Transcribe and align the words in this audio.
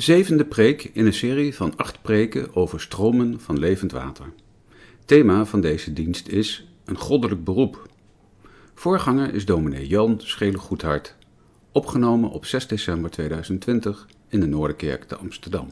De 0.00 0.06
zevende 0.06 0.44
preek 0.44 0.90
in 0.92 1.06
een 1.06 1.12
serie 1.12 1.54
van 1.54 1.76
acht 1.76 2.02
preken 2.02 2.56
over 2.56 2.80
stromen 2.80 3.40
van 3.40 3.58
levend 3.58 3.92
water. 3.92 4.32
Thema 5.04 5.44
van 5.44 5.60
deze 5.60 5.92
dienst 5.92 6.28
is 6.28 6.66
een 6.84 6.98
goddelijk 6.98 7.44
beroep. 7.44 7.88
Voorganger 8.74 9.34
is 9.34 9.44
dominee 9.44 9.86
Jan 9.86 10.20
Schele-Goedhart, 10.22 11.14
opgenomen 11.72 12.30
op 12.30 12.44
6 12.44 12.66
december 12.66 13.10
2020 13.10 14.06
in 14.28 14.40
de 14.40 14.46
Noorderkerk 14.46 15.04
te 15.04 15.16
Amsterdam. 15.16 15.70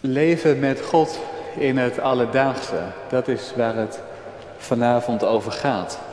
Leven 0.00 0.58
met 0.58 0.80
God 0.80 1.20
in 1.58 1.76
het 1.76 1.98
alledaagse, 1.98 2.92
dat 3.10 3.28
is 3.28 3.52
waar 3.56 3.76
het 3.76 4.00
vanavond 4.58 5.24
over 5.24 5.52
gaat. 5.52 6.07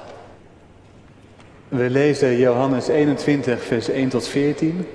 We 1.69 1.89
lezen 1.89 2.37
Johannes 2.37 2.87
21, 2.87 3.63
vers 3.63 3.89
1 3.89 4.09
tot 4.09 4.27
14. 4.27 4.87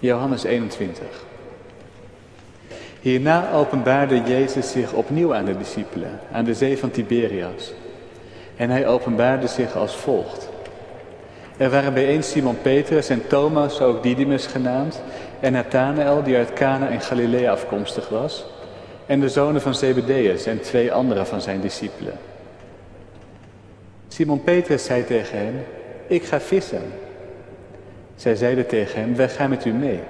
Johannes 0.00 0.44
21. 0.44 1.06
Hierna 3.00 3.52
openbaarde 3.52 4.22
Jezus 4.22 4.70
zich 4.70 4.92
opnieuw 4.92 5.34
aan 5.34 5.44
de 5.44 5.56
discipelen, 5.56 6.20
aan 6.32 6.44
de 6.44 6.54
zee 6.54 6.78
van 6.78 6.90
Tiberias. 6.90 7.72
En 8.56 8.70
hij 8.70 8.86
openbaarde 8.86 9.46
zich 9.46 9.76
als 9.76 9.96
volgt. 9.96 10.48
Er 11.56 11.70
waren 11.70 11.94
bijeen 11.94 12.22
Simon 12.22 12.58
Petrus 12.62 13.08
en 13.08 13.26
Thomas, 13.26 13.80
ook 13.80 14.02
Didymus 14.02 14.46
genaamd, 14.46 15.02
en 15.40 15.52
Nathanael, 15.52 16.22
die 16.22 16.36
uit 16.36 16.52
Cana 16.52 16.88
in 16.88 17.00
Galilea 17.00 17.52
afkomstig 17.52 18.08
was, 18.08 18.44
en 19.06 19.20
de 19.20 19.28
zonen 19.28 19.60
van 19.60 19.74
Zebedeus 19.74 20.46
en 20.46 20.60
twee 20.60 20.92
andere 20.92 21.24
van 21.24 21.40
zijn 21.40 21.60
discipelen. 21.60 22.18
Simon 24.12 24.42
Petrus 24.42 24.84
zei 24.84 25.04
tegen 25.04 25.38
hem, 25.38 25.54
ik 26.06 26.24
ga 26.24 26.40
vissen. 26.40 26.82
Zij 28.14 28.34
zeiden 28.34 28.66
tegen 28.66 29.00
hem, 29.00 29.16
wij 29.16 29.28
gaan 29.28 29.50
met 29.50 29.64
u 29.64 29.72
mee. 29.72 30.00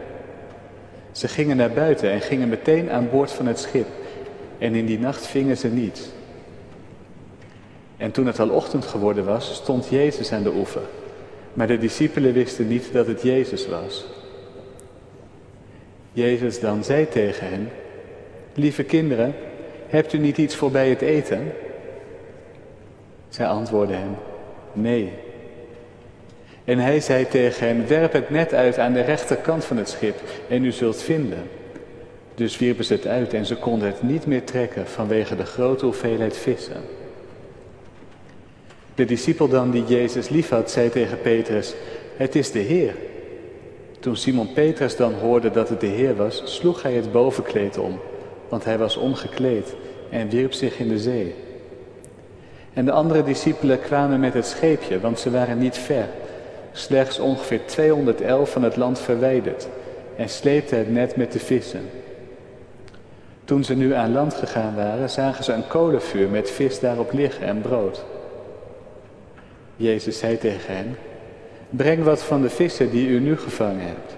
Ze 1.13 1.29
gingen 1.29 1.57
naar 1.57 1.71
buiten 1.71 2.11
en 2.11 2.21
gingen 2.21 2.49
meteen 2.49 2.91
aan 2.91 3.11
boord 3.11 3.31
van 3.31 3.47
het 3.47 3.59
schip. 3.59 3.87
En 4.59 4.75
in 4.75 4.87
die 4.87 4.99
nacht 4.99 5.27
vingen 5.27 5.57
ze 5.57 5.69
niets. 5.69 6.09
En 7.97 8.11
toen 8.11 8.27
het 8.27 8.41
al 8.41 8.49
ochtend 8.49 8.85
geworden 8.85 9.25
was, 9.25 9.55
stond 9.55 9.89
Jezus 9.89 10.33
aan 10.33 10.43
de 10.43 10.53
oever. 10.55 10.83
Maar 11.53 11.67
de 11.67 11.79
discipelen 11.79 12.33
wisten 12.33 12.69
niet 12.69 12.93
dat 12.93 13.07
het 13.07 13.23
Jezus 13.23 13.69
was. 13.69 14.07
Jezus 16.13 16.61
dan 16.61 16.85
zei 16.85 17.09
tegen 17.09 17.49
hen, 17.49 17.69
lieve 18.55 18.83
kinderen, 18.83 19.35
hebt 19.87 20.13
u 20.13 20.19
niet 20.19 20.39
iets 20.39 20.57
voorbij 20.57 20.89
het 20.89 21.01
eten? 21.01 21.53
Zij 23.33 23.47
antwoordden 23.47 23.99
hem, 23.99 24.17
nee. 24.73 25.13
En 26.65 26.79
hij 26.79 27.01
zei 27.01 27.29
tegen 27.29 27.67
hen, 27.67 27.89
werp 27.89 28.13
het 28.13 28.31
net 28.31 28.55
uit 28.55 28.79
aan 28.79 28.93
de 28.93 29.01
rechterkant 29.01 29.65
van 29.65 29.77
het 29.77 29.89
schip 29.89 30.21
en 30.49 30.65
u 30.65 30.73
zult 30.73 31.03
vinden. 31.03 31.43
Dus 32.35 32.59
wierpen 32.59 32.85
ze 32.85 32.93
het 32.93 33.07
uit 33.07 33.35
en 33.35 33.47
ze 33.47 33.57
konden 33.57 33.89
het 33.89 34.03
niet 34.03 34.27
meer 34.27 34.45
trekken 34.45 34.87
vanwege 34.87 35.37
de 35.37 35.45
grote 35.45 35.85
hoeveelheid 35.85 36.37
vissen. 36.37 36.83
De 38.95 39.05
discipel 39.05 39.49
dan 39.49 39.71
die 39.71 39.85
Jezus 39.85 40.29
liefhad, 40.29 40.71
zei 40.71 40.91
tegen 40.91 41.21
Petrus, 41.21 41.75
het 42.17 42.35
is 42.35 42.51
de 42.51 42.59
Heer. 42.59 42.95
Toen 44.01 44.17
Simon 44.17 44.53
Petrus 44.53 44.97
dan 44.97 45.15
hoorde 45.15 45.51
dat 45.51 45.69
het 45.69 45.81
de 45.81 45.87
Heer 45.87 46.17
was, 46.17 46.43
sloeg 46.45 46.83
hij 46.83 46.93
het 46.93 47.13
bovenkleed 47.13 47.79
om, 47.79 48.01
want 48.49 48.65
hij 48.65 48.79
was 48.79 48.97
omgekleed 48.97 49.75
en 50.11 50.29
wierp 50.29 50.53
zich 50.53 50.79
in 50.79 50.89
de 50.89 50.99
zee. 50.99 51.35
En 52.75 52.85
de 52.85 52.93
andere 52.93 53.23
discipelen 53.23 53.81
kwamen 53.81 54.21
met 54.21 54.35
het 54.35 54.47
scheepje, 54.47 55.01
want 55.01 55.19
ze 55.19 55.31
waren 55.31 55.59
niet 55.59 55.77
ver, 55.77 56.07
slechts 56.73 57.19
ongeveer 57.19 57.61
211 57.67 58.51
van 58.51 58.63
het 58.63 58.77
land 58.77 58.99
verwijderd, 58.99 59.69
en 60.17 60.29
sleepten 60.29 60.79
het 60.79 60.91
net 60.91 61.17
met 61.17 61.33
de 61.33 61.39
vissen. 61.39 61.91
Toen 63.45 63.65
ze 63.65 63.75
nu 63.75 63.95
aan 63.95 64.13
land 64.13 64.35
gegaan 64.35 64.75
waren, 64.75 65.11
zagen 65.11 65.45
ze 65.45 65.53
een 65.53 65.67
kolenvuur 65.67 66.29
met 66.29 66.51
vis 66.51 66.81
daarop 66.81 67.13
liggen 67.13 67.47
en 67.47 67.61
brood. 67.61 68.05
Jezus 69.77 70.19
zei 70.19 70.39
tegen 70.39 70.75
hen, 70.75 70.97
breng 71.71 72.05
wat 72.05 72.23
van 72.23 72.43
de 72.43 72.51
vissen 72.51 72.91
die 72.91 73.09
u 73.09 73.21
nu 73.21 73.37
gevangen 73.37 73.87
hebt. 73.87 74.17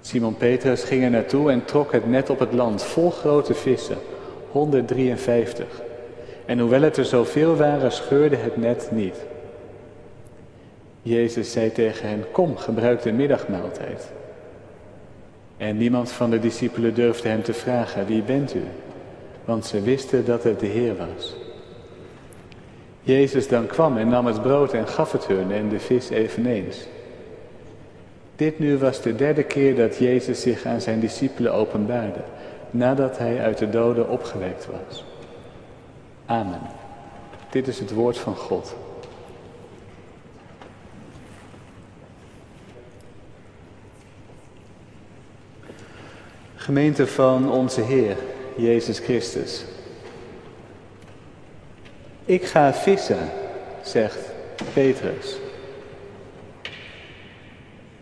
Simon 0.00 0.36
Petrus 0.36 0.84
ging 0.84 1.04
er 1.04 1.10
naartoe 1.10 1.50
en 1.50 1.64
trok 1.64 1.92
het 1.92 2.06
net 2.06 2.30
op 2.30 2.38
het 2.38 2.52
land 2.52 2.82
vol 2.82 3.10
grote 3.10 3.54
vissen, 3.54 3.98
153. 4.50 5.82
En 6.46 6.58
hoewel 6.58 6.82
het 6.82 6.96
er 6.96 7.04
zoveel 7.04 7.56
waren, 7.56 7.92
scheurde 7.92 8.36
het 8.36 8.56
net 8.56 8.88
niet. 8.90 9.16
Jezus 11.02 11.52
zei 11.52 11.72
tegen 11.72 12.08
hen, 12.08 12.24
kom, 12.32 12.56
gebruik 12.56 13.02
de 13.02 13.12
middagmaaltijd. 13.12 14.12
En 15.56 15.76
niemand 15.76 16.10
van 16.10 16.30
de 16.30 16.38
discipelen 16.38 16.94
durfde 16.94 17.28
hem 17.28 17.42
te 17.42 17.52
vragen, 17.52 18.06
wie 18.06 18.22
bent 18.22 18.54
u? 18.54 18.62
Want 19.44 19.66
ze 19.66 19.80
wisten 19.80 20.24
dat 20.24 20.44
het 20.44 20.60
de 20.60 20.66
Heer 20.66 20.96
was. 20.96 21.36
Jezus 23.02 23.48
dan 23.48 23.66
kwam 23.66 23.96
en 23.96 24.08
nam 24.08 24.26
het 24.26 24.42
brood 24.42 24.72
en 24.72 24.88
gaf 24.88 25.12
het 25.12 25.26
hun 25.26 25.52
en 25.52 25.68
de 25.68 25.80
vis 25.80 26.10
eveneens. 26.10 26.86
Dit 28.36 28.58
nu 28.58 28.78
was 28.78 29.02
de 29.02 29.14
derde 29.14 29.42
keer 29.42 29.76
dat 29.76 29.96
Jezus 29.96 30.40
zich 30.40 30.64
aan 30.64 30.80
zijn 30.80 31.00
discipelen 31.00 31.52
openbaarde, 31.52 32.20
nadat 32.70 33.18
hij 33.18 33.40
uit 33.40 33.58
de 33.58 33.70
doden 33.70 34.08
opgewekt 34.08 34.66
was. 34.66 35.04
Amen. 36.26 36.60
Dit 37.50 37.68
is 37.68 37.78
het 37.78 37.90
woord 37.90 38.18
van 38.18 38.36
God. 38.36 38.74
Gemeente 46.56 47.06
van 47.06 47.50
onze 47.50 47.80
Heer, 47.80 48.16
Jezus 48.56 48.98
Christus. 48.98 49.64
Ik 52.24 52.44
ga 52.44 52.74
vissen, 52.74 53.30
zegt 53.82 54.18
Petrus. 54.72 55.36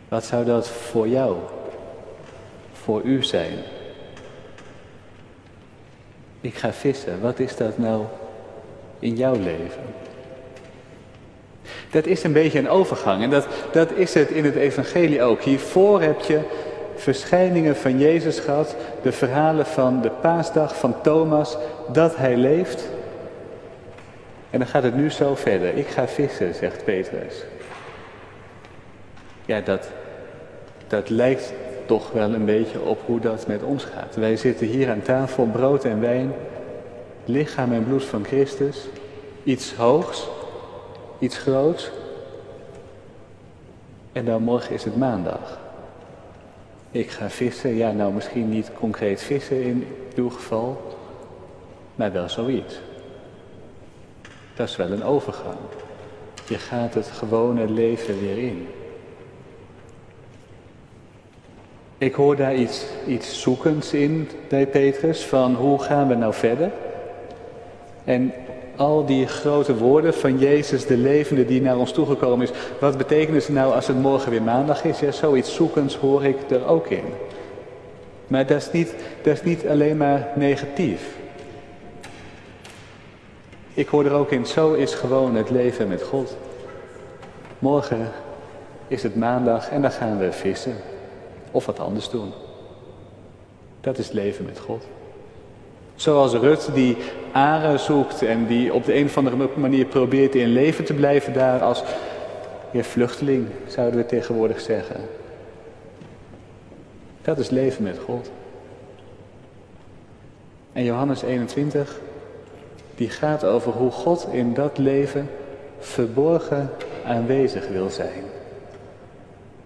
Wat 0.08 0.24
zou 0.24 0.44
dat 0.44 0.68
voor 0.68 1.08
jou, 1.08 1.36
voor 2.72 3.02
u 3.02 3.22
zijn? 3.24 3.58
Ik 6.40 6.54
ga 6.54 6.72
vissen. 6.72 7.20
Wat 7.20 7.38
is 7.38 7.56
dat 7.56 7.78
nou 7.78 8.04
in 8.98 9.16
jouw 9.16 9.34
leven? 9.34 9.82
Dat 11.90 12.06
is 12.06 12.22
een 12.22 12.32
beetje 12.32 12.58
een 12.58 12.68
overgang 12.68 13.22
en 13.22 13.30
dat, 13.30 13.46
dat 13.72 13.92
is 13.92 14.14
het 14.14 14.30
in 14.30 14.44
het 14.44 14.54
evangelie 14.54 15.22
ook. 15.22 15.42
Hiervoor 15.42 16.02
heb 16.02 16.20
je 16.20 16.40
verschijningen 16.96 17.76
van 17.76 17.98
Jezus 17.98 18.38
gehad, 18.38 18.76
de 19.02 19.12
verhalen 19.12 19.66
van 19.66 20.00
de 20.00 20.10
paasdag 20.10 20.76
van 20.76 21.00
Thomas, 21.02 21.56
dat 21.92 22.16
hij 22.16 22.36
leeft. 22.36 22.88
En 24.50 24.58
dan 24.58 24.68
gaat 24.68 24.82
het 24.82 24.96
nu 24.96 25.10
zo 25.10 25.34
verder. 25.34 25.76
Ik 25.76 25.86
ga 25.86 26.08
vissen, 26.08 26.54
zegt 26.54 26.84
Petrus. 26.84 27.44
Ja, 29.44 29.60
dat, 29.60 29.88
dat 30.86 31.08
lijkt 31.08 31.52
toch 31.90 32.12
wel 32.12 32.34
een 32.34 32.44
beetje 32.44 32.80
op 32.80 33.00
hoe 33.06 33.20
dat 33.20 33.46
met 33.46 33.62
ons 33.62 33.84
gaat. 33.84 34.16
Wij 34.16 34.36
zitten 34.36 34.66
hier 34.66 34.90
aan 34.90 35.02
tafel, 35.02 35.46
brood 35.46 35.84
en 35.84 36.00
wijn, 36.00 36.32
lichaam 37.24 37.72
en 37.72 37.84
bloed 37.84 38.04
van 38.04 38.24
Christus, 38.24 38.88
iets 39.42 39.74
hoogs, 39.74 40.28
iets 41.18 41.38
groots. 41.38 41.90
En 44.12 44.24
dan 44.24 44.42
morgen 44.42 44.74
is 44.74 44.84
het 44.84 44.96
maandag. 44.96 45.58
Ik 46.90 47.10
ga 47.10 47.30
vissen, 47.30 47.74
ja 47.74 47.92
nou 47.92 48.12
misschien 48.12 48.48
niet 48.48 48.70
concreet 48.74 49.22
vissen 49.22 49.62
in 49.62 49.86
uw 50.14 50.30
geval, 50.30 50.96
maar 51.94 52.12
wel 52.12 52.28
zoiets. 52.28 52.80
Dat 54.54 54.68
is 54.68 54.76
wel 54.76 54.90
een 54.90 55.04
overgang. 55.04 55.58
Je 56.48 56.58
gaat 56.58 56.94
het 56.94 57.06
gewone 57.06 57.70
leven 57.70 58.20
weer 58.20 58.38
in. 58.38 58.68
Ik 62.00 62.14
hoor 62.14 62.36
daar 62.36 62.54
iets, 62.54 62.84
iets 63.06 63.42
zoekends 63.42 63.92
in 63.92 64.28
bij 64.48 64.66
Petrus, 64.66 65.24
van 65.24 65.54
hoe 65.54 65.78
gaan 65.78 66.08
we 66.08 66.14
nou 66.14 66.34
verder? 66.34 66.70
En 68.04 68.32
al 68.76 69.06
die 69.06 69.26
grote 69.26 69.76
woorden 69.76 70.14
van 70.14 70.38
Jezus, 70.38 70.86
de 70.86 70.96
levende 70.96 71.44
die 71.44 71.62
naar 71.62 71.76
ons 71.76 71.92
toegekomen 71.92 72.46
is, 72.46 72.56
wat 72.78 72.98
betekenen 72.98 73.42
ze 73.42 73.52
nou 73.52 73.74
als 73.74 73.86
het 73.86 74.00
morgen 74.00 74.30
weer 74.30 74.42
maandag 74.42 74.84
is? 74.84 75.00
Ja, 75.00 75.10
zoiets 75.10 75.54
zoekends 75.54 75.96
hoor 75.96 76.24
ik 76.24 76.50
er 76.50 76.66
ook 76.66 76.86
in. 76.86 77.04
Maar 78.26 78.46
dat 78.46 78.56
is 78.56 78.70
niet, 78.72 78.94
dat 79.22 79.32
is 79.32 79.42
niet 79.42 79.66
alleen 79.66 79.96
maar 79.96 80.28
negatief. 80.36 81.16
Ik 83.74 83.88
hoor 83.88 84.04
er 84.04 84.12
ook 84.12 84.30
in, 84.30 84.46
zo 84.46 84.72
is 84.72 84.94
gewoon 84.94 85.34
het 85.34 85.50
leven 85.50 85.88
met 85.88 86.02
God. 86.02 86.36
Morgen 87.58 88.10
is 88.88 89.02
het 89.02 89.16
maandag 89.16 89.70
en 89.70 89.82
dan 89.82 89.90
gaan 89.90 90.18
we 90.18 90.32
vissen. 90.32 90.76
Of 91.50 91.66
wat 91.66 91.80
anders 91.80 92.10
doen. 92.10 92.32
Dat 93.80 93.98
is 93.98 94.10
leven 94.10 94.44
met 94.44 94.58
God. 94.58 94.84
Zoals 95.94 96.32
Rut 96.32 96.70
die 96.74 96.96
aren 97.32 97.78
zoekt 97.78 98.22
en 98.22 98.46
die 98.46 98.74
op 98.74 98.84
de 98.84 98.94
een 98.94 99.04
of 99.04 99.16
andere 99.16 99.48
manier 99.56 99.84
probeert 99.84 100.34
in 100.34 100.48
leven 100.48 100.84
te 100.84 100.94
blijven 100.94 101.32
daar 101.32 101.60
als, 101.60 101.82
Je 102.70 102.84
vluchteling, 102.84 103.46
zouden 103.66 104.00
we 104.00 104.06
tegenwoordig 104.06 104.60
zeggen. 104.60 105.00
Dat 107.22 107.38
is 107.38 107.50
leven 107.50 107.82
met 107.82 107.98
God. 107.98 108.30
En 110.72 110.84
Johannes 110.84 111.22
21, 111.22 112.00
die 112.94 113.10
gaat 113.10 113.44
over 113.44 113.72
hoe 113.72 113.90
God 113.90 114.28
in 114.32 114.54
dat 114.54 114.78
leven 114.78 115.30
verborgen 115.78 116.70
aanwezig 117.04 117.68
wil 117.68 117.90
zijn. 117.90 118.24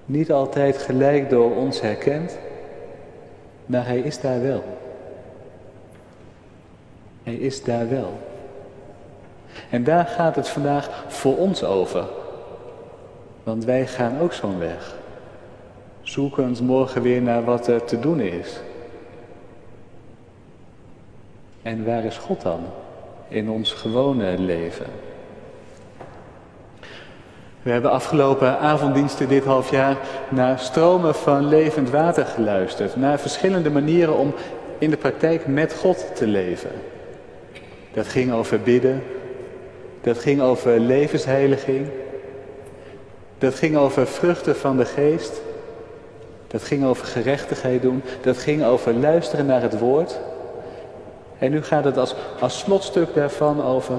Niet 0.07 0.33
altijd 0.33 0.79
gelijk 0.79 1.31
door 1.31 1.57
ons 1.57 1.81
herkend, 1.81 2.39
maar 3.67 3.87
hij 3.87 3.99
is 3.99 4.21
daar 4.21 4.43
wel. 4.43 4.65
Hij 7.23 7.35
is 7.35 7.63
daar 7.63 7.89
wel. 7.89 8.13
En 9.71 9.85
daar 9.85 10.07
gaat 10.07 10.37
het 10.37 10.49
vandaag 10.49 11.05
voor 11.09 11.37
ons 11.37 11.65
over. 11.65 12.05
Want 13.43 13.65
wij 13.65 13.87
gaan 13.87 14.21
ook 14.21 14.33
zo'n 14.33 14.59
weg. 14.59 14.97
Zoekend 16.03 16.61
morgen 16.61 17.03
weer 17.03 17.23
naar 17.23 17.45
wat 17.45 17.67
er 17.67 17.85
te 17.85 18.01
doen 18.01 18.21
is. 18.21 18.61
En 21.63 21.85
waar 21.85 22.05
is 22.05 22.19
God 22.19 22.43
dan 22.43 22.61
in 23.29 23.51
ons 23.51 23.73
gewone 23.73 24.39
leven? 24.39 24.87
We 27.65 27.71
hebben 27.71 27.91
afgelopen 27.91 28.59
avonddiensten 28.59 29.29
dit 29.29 29.45
half 29.45 29.71
jaar 29.71 29.97
naar 30.29 30.59
stromen 30.59 31.15
van 31.15 31.49
levend 31.49 31.91
water 31.91 32.25
geluisterd. 32.27 32.97
Naar 32.97 33.19
verschillende 33.19 33.71
manieren 33.71 34.17
om 34.17 34.35
in 34.79 34.91
de 34.91 34.97
praktijk 34.97 35.47
met 35.47 35.75
God 35.75 36.17
te 36.17 36.27
leven. 36.27 36.71
Dat 37.93 38.07
ging 38.07 38.33
over 38.33 38.61
bidden. 38.61 39.03
Dat 40.01 40.19
ging 40.19 40.41
over 40.41 40.81
levensheiliging. 40.81 41.87
Dat 43.39 43.55
ging 43.55 43.77
over 43.77 44.07
vruchten 44.07 44.57
van 44.57 44.77
de 44.77 44.85
geest. 44.85 45.41
Dat 46.47 46.63
ging 46.63 46.85
over 46.85 47.07
gerechtigheid 47.07 47.83
doen. 47.83 48.03
Dat 48.21 48.39
ging 48.39 48.65
over 48.65 48.95
luisteren 48.95 49.47
naar 49.47 49.63
het 49.63 49.79
woord. 49.79 50.21
En 51.39 51.51
nu 51.51 51.63
gaat 51.63 51.85
het 51.85 51.97
als, 51.97 52.15
als 52.41 52.59
slotstuk 52.59 53.15
daarvan 53.15 53.65
over. 53.65 53.97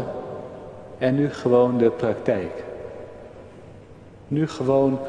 En 0.97 1.15
nu 1.15 1.33
gewoon 1.33 1.77
de 1.77 1.89
praktijk. 1.89 2.63
Nu 4.27 4.47
gewoon 4.47 4.99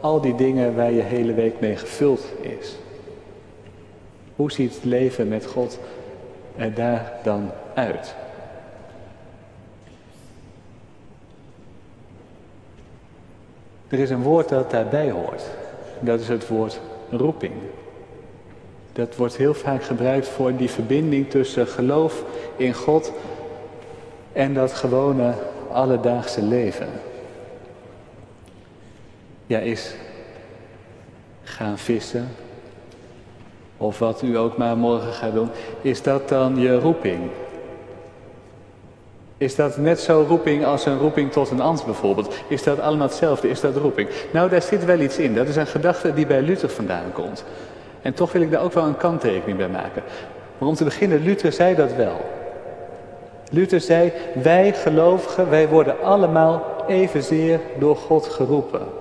al 0.00 0.20
die 0.20 0.34
dingen 0.34 0.76
waar 0.76 0.92
je 0.92 1.02
hele 1.02 1.34
week 1.34 1.60
mee 1.60 1.76
gevuld 1.76 2.24
is. 2.40 2.76
Hoe 4.36 4.52
ziet 4.52 4.74
het 4.74 4.84
leven 4.84 5.28
met 5.28 5.46
God 5.46 5.78
er 6.56 6.74
daar 6.74 7.12
dan 7.22 7.50
uit? 7.74 8.14
Er 13.88 13.98
is 13.98 14.10
een 14.10 14.22
woord 14.22 14.48
dat 14.48 14.70
daarbij 14.70 15.10
hoort. 15.10 15.42
Dat 16.00 16.20
is 16.20 16.28
het 16.28 16.48
woord 16.48 16.80
roeping. 17.10 17.52
Dat 18.92 19.16
wordt 19.16 19.36
heel 19.36 19.54
vaak 19.54 19.82
gebruikt 19.82 20.28
voor 20.28 20.56
die 20.56 20.70
verbinding 20.70 21.30
tussen 21.30 21.66
geloof 21.66 22.24
in 22.56 22.74
God 22.74 23.12
en 24.32 24.54
dat 24.54 24.72
gewone 24.72 25.34
alledaagse 25.72 26.42
leven. 26.42 26.88
Ja, 29.52 29.58
is 29.58 29.94
gaan 31.42 31.78
vissen, 31.78 32.28
of 33.76 33.98
wat 33.98 34.22
u 34.22 34.36
ook 34.36 34.56
maar 34.56 34.76
morgen 34.76 35.12
gaat 35.12 35.32
doen, 35.32 35.48
is 35.82 36.02
dat 36.02 36.28
dan 36.28 36.56
je 36.58 36.78
roeping? 36.78 37.30
Is 39.36 39.54
dat 39.54 39.76
net 39.76 40.00
zo 40.00 40.24
roeping 40.28 40.64
als 40.64 40.86
een 40.86 40.98
roeping 40.98 41.32
tot 41.32 41.50
een 41.50 41.60
ambt 41.60 41.84
bijvoorbeeld? 41.84 42.34
Is 42.48 42.62
dat 42.62 42.80
allemaal 42.80 43.06
hetzelfde? 43.06 43.48
Is 43.48 43.60
dat 43.60 43.76
roeping? 43.76 44.08
Nou, 44.30 44.48
daar 44.48 44.62
zit 44.62 44.84
wel 44.84 45.00
iets 45.00 45.18
in. 45.18 45.34
Dat 45.34 45.48
is 45.48 45.56
een 45.56 45.66
gedachte 45.66 46.14
die 46.14 46.26
bij 46.26 46.42
Luther 46.42 46.70
vandaan 46.70 47.12
komt. 47.12 47.44
En 48.02 48.14
toch 48.14 48.32
wil 48.32 48.42
ik 48.42 48.50
daar 48.50 48.62
ook 48.62 48.72
wel 48.72 48.84
een 48.84 48.96
kanttekening 48.96 49.58
bij 49.58 49.68
maken. 49.68 50.02
Maar 50.58 50.68
om 50.68 50.74
te 50.74 50.84
beginnen, 50.84 51.22
Luther 51.22 51.52
zei 51.52 51.74
dat 51.74 51.94
wel. 51.94 52.24
Luther 53.50 53.80
zei, 53.80 54.12
wij 54.42 54.72
gelovigen, 54.72 55.50
wij 55.50 55.68
worden 55.68 56.02
allemaal 56.02 56.84
evenzeer 56.86 57.60
door 57.78 57.96
God 57.96 58.26
geroepen. 58.26 59.00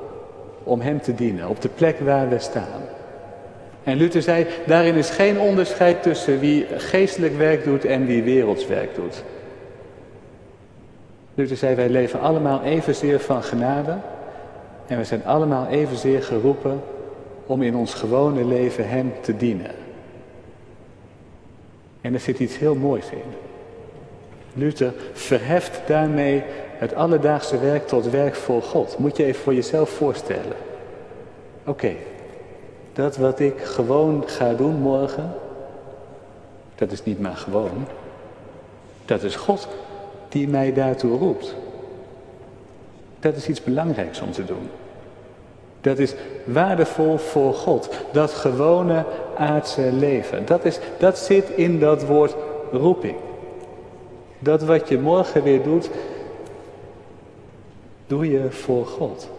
Om 0.64 0.82
Hem 0.82 1.02
te 1.02 1.16
dienen, 1.16 1.50
op 1.50 1.62
de 1.62 1.70
plek 1.70 2.00
waar 2.00 2.30
we 2.30 2.40
staan. 2.40 2.82
En 3.84 3.98
Luther 3.98 4.22
zei, 4.22 4.48
daarin 4.66 4.96
is 4.96 5.10
geen 5.10 5.40
onderscheid 5.40 6.04
tussen 6.04 6.40
wie 6.40 6.66
geestelijk 6.78 7.38
werk 7.38 7.64
doet 7.64 7.86
en 7.86 8.06
wie 8.06 8.24
werelds 8.24 8.68
werk 8.68 8.96
doet. 8.96 9.24
Luther 11.34 11.58
zei, 11.58 11.76
wij 11.76 11.90
leven 11.90 12.20
allemaal 12.20 12.64
evenzeer 12.64 13.20
van 13.20 13.44
genade. 13.44 13.98
En 14.88 14.98
we 14.98 15.04
zijn 15.04 15.26
allemaal 15.26 15.68
evenzeer 15.68 16.24
geroepen 16.24 16.82
om 17.46 17.62
in 17.62 17.76
ons 17.76 17.94
gewone 17.94 18.46
leven 18.46 18.90
Hem 18.90 19.14
te 19.22 19.38
dienen. 19.38 19.72
En 22.02 22.14
er 22.14 22.20
zit 22.20 22.40
iets 22.40 22.58
heel 22.58 22.76
moois 22.76 23.10
in. 23.10 23.34
Luther 24.54 24.94
verheft 25.14 25.82
daarmee 25.86 26.44
het 26.82 26.96
alledaagse 26.96 27.60
werk 27.60 27.88
tot 27.88 28.10
werk 28.10 28.36
voor 28.36 28.62
God. 28.62 28.98
Moet 28.98 29.18
je 29.18 29.24
even 29.24 29.42
voor 29.42 29.54
jezelf 29.54 29.90
voorstellen. 29.90 30.56
Oké, 31.66 31.94
dat 32.94 33.18
wat 33.18 33.40
ik 33.40 33.62
gewoon 33.62 34.24
ga 34.26 34.54
doen 34.54 34.76
morgen, 34.76 35.34
dat 36.76 36.92
is 36.92 37.04
niet 37.04 37.20
maar 37.20 37.36
gewoon. 37.36 37.88
Dat 39.06 39.24
is 39.24 39.36
God 39.36 39.68
die 40.30 40.48
mij 40.48 40.74
daartoe 40.74 41.18
roept. 41.18 41.56
Dat 43.20 43.36
is 43.36 43.48
iets 43.48 43.64
belangrijks 43.64 44.22
om 44.22 44.32
te 44.32 44.46
doen. 44.46 44.70
Dat 45.82 46.00
is 46.00 46.14
waardevol 46.44 47.18
voor 47.18 47.54
God. 47.54 47.90
Dat 48.12 48.32
gewone 48.32 49.06
aardse 49.38 49.92
leven. 49.92 50.46
Dat, 50.46 50.66
is, 50.66 50.80
dat 50.98 51.18
zit 51.18 51.50
in 51.50 51.80
dat 51.80 52.06
woord 52.06 52.36
roeping. 52.72 53.16
Dat 54.40 54.64
wat 54.64 54.90
je 54.90 55.00
morgen 55.00 55.44
weer 55.44 55.64
doet, 55.64 55.90
doe 58.12 58.32
je 58.32 58.48
voor 58.50 58.86
God. 58.86 59.30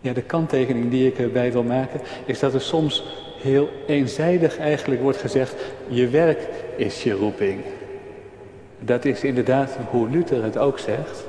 Ja, 0.00 0.12
de 0.12 0.22
kanttekening 0.22 0.90
die 0.90 1.06
ik 1.06 1.18
erbij 1.18 1.52
wil 1.52 1.62
maken, 1.62 2.00
is 2.24 2.38
dat 2.38 2.54
er 2.54 2.60
soms 2.60 3.04
heel 3.40 3.68
eenzijdig 3.86 4.58
eigenlijk 4.58 5.00
wordt 5.00 5.18
gezegd, 5.18 5.54
je 5.88 6.08
werk 6.08 6.48
is 6.76 7.02
je 7.02 7.12
roeping. 7.12 7.60
Dat 8.78 9.04
is 9.04 9.24
inderdaad 9.24 9.76
hoe 9.90 10.08
Luther 10.08 10.42
het 10.42 10.58
ook 10.58 10.78
zegt. 10.78 11.24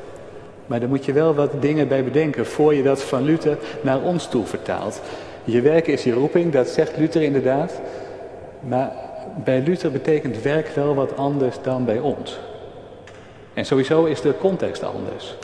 Maar 0.66 0.80
daar 0.80 0.90
moet 0.90 1.06
je 1.06 1.14
wel 1.14 1.34
wat 1.34 1.62
dingen 1.62 1.88
bij 1.88 2.04
bedenken 2.04 2.46
voor 2.46 2.74
je 2.74 2.84
dat 2.84 3.04
van 3.04 3.24
Luther 3.24 3.58
naar 3.82 4.02
ons 4.02 4.30
toe 4.30 4.46
vertaalt. 4.46 5.02
Je 5.44 5.62
werk 5.62 5.88
is 5.88 6.04
je 6.04 6.14
roeping, 6.14 6.52
dat 6.52 6.68
zegt 6.68 6.98
Luther 6.98 7.22
inderdaad. 7.22 7.82
Maar 8.60 8.92
bij 9.44 9.62
Luther 9.62 9.92
betekent 9.92 10.42
werk 10.42 10.68
wel 10.68 10.96
wat 10.96 11.18
anders 11.18 11.56
dan 11.62 11.86
bij 11.86 12.00
ons. 12.00 12.40
En 13.54 13.66
sowieso 13.66 14.04
is 14.04 14.22
de 14.22 14.38
context 14.38 14.84
anders. 14.84 15.36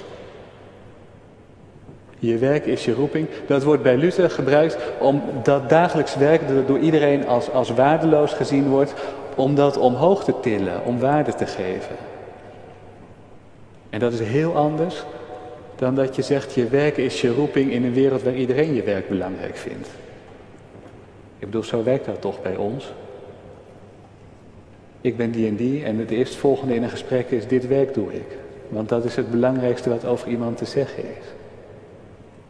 Je 2.20 2.38
werk 2.38 2.66
is 2.66 2.86
je 2.86 2.94
roeping. 2.94 3.28
Dat 3.48 3.64
wordt 3.64 3.84
bij 3.84 3.98
Luther 3.98 4.30
gebruikt 4.30 4.78
om 5.00 5.22
dat 5.44 5.70
dagelijks 5.70 6.16
werk 6.16 6.42
door 6.68 6.80
iedereen 6.80 7.28
als, 7.28 7.52
als 7.52 7.70
waardeloos 7.70 8.34
gezien 8.34 8.70
wordt, 8.70 8.94
om 9.36 9.56
dat 9.56 9.78
omhoog 9.78 10.24
te 10.24 10.34
tillen, 10.42 10.86
om 10.86 11.00
waarde 11.00 11.34
te 11.34 11.46
geven. 11.46 11.96
En 13.90 14.00
dat 14.00 14.14
is 14.14 14.20
heel 14.20 14.56
anders 14.56 15.04
dan 15.76 15.96
dat 15.96 16.16
je 16.16 16.22
zegt 16.22 16.54
je 16.54 16.68
werk 16.68 16.98
is 16.98 17.22
je 17.22 17.34
roeping 17.34 17.72
in 17.72 17.84
een 17.84 17.94
wereld 17.94 18.24
waar 18.24 18.36
iedereen 18.36 18.74
je 18.74 18.84
werk 18.84 19.10
belangrijk 19.10 19.56
vindt. 19.56 19.88
Ik 21.40 21.46
bedoel, 21.46 21.64
zo 21.64 21.84
werkt 21.84 22.06
dat 22.06 22.22
toch 22.22 22.42
bij 22.42 22.56
ons? 22.56 22.94
Ik 25.02 25.18
ben 25.18 25.32
die 25.32 25.48
en 25.48 25.56
die 25.56 25.84
en 25.84 25.98
het 25.98 26.12
eerstvolgende 26.12 26.76
in 26.76 26.84
een 26.84 26.90
gesprek 26.90 27.30
is 27.30 27.48
dit 27.48 27.68
werk 27.68 27.94
doe 27.94 28.14
ik. 28.14 28.38
Want 28.70 28.90
dat 28.90 29.06
is 29.06 29.16
het 29.16 29.32
belangrijkste 29.32 29.90
wat 29.90 30.06
over 30.06 30.28
iemand 30.28 30.58
te 30.58 30.66
zeggen 30.66 31.04
is. 31.04 31.26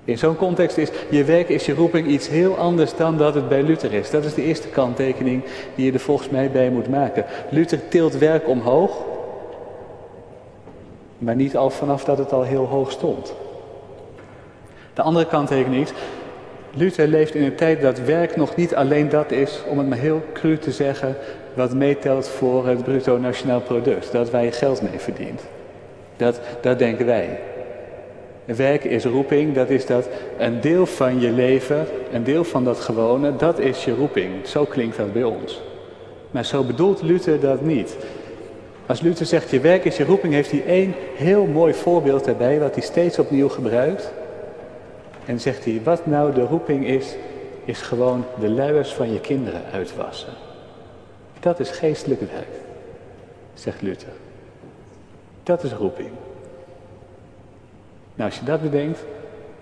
In 0.03 0.17
zo'n 0.17 0.35
context 0.35 0.77
is 0.77 0.89
je 1.09 1.23
werk 1.23 1.49
is 1.49 1.65
je 1.65 1.73
roeping 1.73 2.07
iets 2.07 2.27
heel 2.27 2.57
anders 2.57 2.95
dan 2.95 3.17
dat 3.17 3.35
het 3.35 3.49
bij 3.49 3.63
Luther 3.63 3.93
is. 3.93 4.09
Dat 4.09 4.25
is 4.25 4.33
de 4.33 4.43
eerste 4.43 4.67
kanttekening 4.67 5.43
die 5.75 5.85
je 5.85 5.91
er 5.91 5.99
volgens 5.99 6.29
mij 6.29 6.51
bij 6.51 6.69
moet 6.69 6.89
maken. 6.89 7.25
Luther 7.49 7.87
tilt 7.87 8.17
werk 8.17 8.47
omhoog, 8.47 9.05
maar 11.17 11.35
niet 11.35 11.57
al 11.57 11.69
vanaf 11.69 12.03
dat 12.03 12.17
het 12.17 12.33
al 12.33 12.43
heel 12.43 12.65
hoog 12.65 12.91
stond. 12.91 13.33
De 14.93 15.01
andere 15.01 15.25
kanttekening 15.25 15.83
is, 15.83 15.93
Luther 16.73 17.07
leeft 17.07 17.35
in 17.35 17.43
een 17.43 17.55
tijd 17.55 17.81
dat 17.81 17.99
werk 17.99 18.35
nog 18.35 18.55
niet 18.55 18.75
alleen 18.75 19.09
dat 19.09 19.31
is, 19.31 19.61
om 19.67 19.77
het 19.77 19.89
maar 19.89 19.97
heel 19.97 20.21
cru 20.33 20.57
te 20.57 20.71
zeggen, 20.71 21.15
wat 21.59 21.73
meetelt 21.73 22.27
voor 22.27 22.67
het 22.67 22.83
bruto 22.83 23.17
nationaal 23.17 23.61
product, 23.61 24.11
dat 24.11 24.29
wij 24.29 24.51
geld 24.51 24.81
mee 24.81 24.99
verdient. 24.99 25.41
Dat, 26.17 26.39
dat 26.61 26.79
denken 26.79 27.05
wij. 27.05 27.39
Werk 28.45 28.83
is 28.83 29.05
roeping, 29.05 29.55
dat 29.55 29.69
is 29.69 29.85
dat 29.85 30.07
een 30.37 30.61
deel 30.61 30.85
van 30.85 31.19
je 31.19 31.31
leven, 31.31 31.87
een 32.11 32.23
deel 32.23 32.43
van 32.43 32.63
dat 32.63 32.79
gewone, 32.79 33.35
dat 33.35 33.59
is 33.59 33.85
je 33.85 33.95
roeping. 33.95 34.47
Zo 34.47 34.65
klinkt 34.65 34.97
dat 34.97 35.13
bij 35.13 35.23
ons. 35.23 35.61
Maar 36.31 36.45
zo 36.45 36.63
bedoelt 36.63 37.01
Luther 37.01 37.39
dat 37.39 37.61
niet. 37.61 37.97
Als 38.85 39.01
Luther 39.01 39.25
zegt 39.25 39.49
je 39.49 39.59
werk 39.59 39.85
is 39.85 39.97
je 39.97 40.05
roeping, 40.05 40.33
heeft 40.33 40.51
hij 40.51 40.63
één 40.65 40.93
heel 41.15 41.45
mooi 41.45 41.73
voorbeeld 41.73 42.25
daarbij, 42.25 42.59
wat 42.59 42.73
hij 42.73 42.83
steeds 42.83 43.19
opnieuw 43.19 43.49
gebruikt. 43.49 44.11
En 45.25 45.39
zegt 45.39 45.65
hij, 45.65 45.81
wat 45.83 46.05
nou 46.05 46.33
de 46.33 46.43
roeping 46.43 46.87
is, 46.87 47.15
is 47.65 47.81
gewoon 47.81 48.25
de 48.39 48.49
luiers 48.49 48.93
van 48.93 49.13
je 49.13 49.19
kinderen 49.19 49.61
uitwassen. 49.73 50.48
Dat 51.39 51.59
is 51.59 51.69
geestelijk 51.69 52.21
werk, 52.21 52.47
zegt 53.53 53.81
Luther. 53.81 54.13
Dat 55.43 55.63
is 55.63 55.71
roeping. 55.71 56.09
Nou, 58.15 58.29
als 58.29 58.39
je 58.39 58.45
dat 58.45 58.61
bedenkt, 58.61 59.03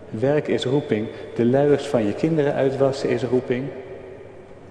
werk 0.10 0.48
is 0.48 0.66
roeping, 0.66 1.08
de 1.36 1.46
luiers 1.46 1.88
van 1.88 2.06
je 2.06 2.14
kinderen 2.14 2.54
uitwassen 2.54 3.10
is 3.10 3.24
roeping, 3.24 3.70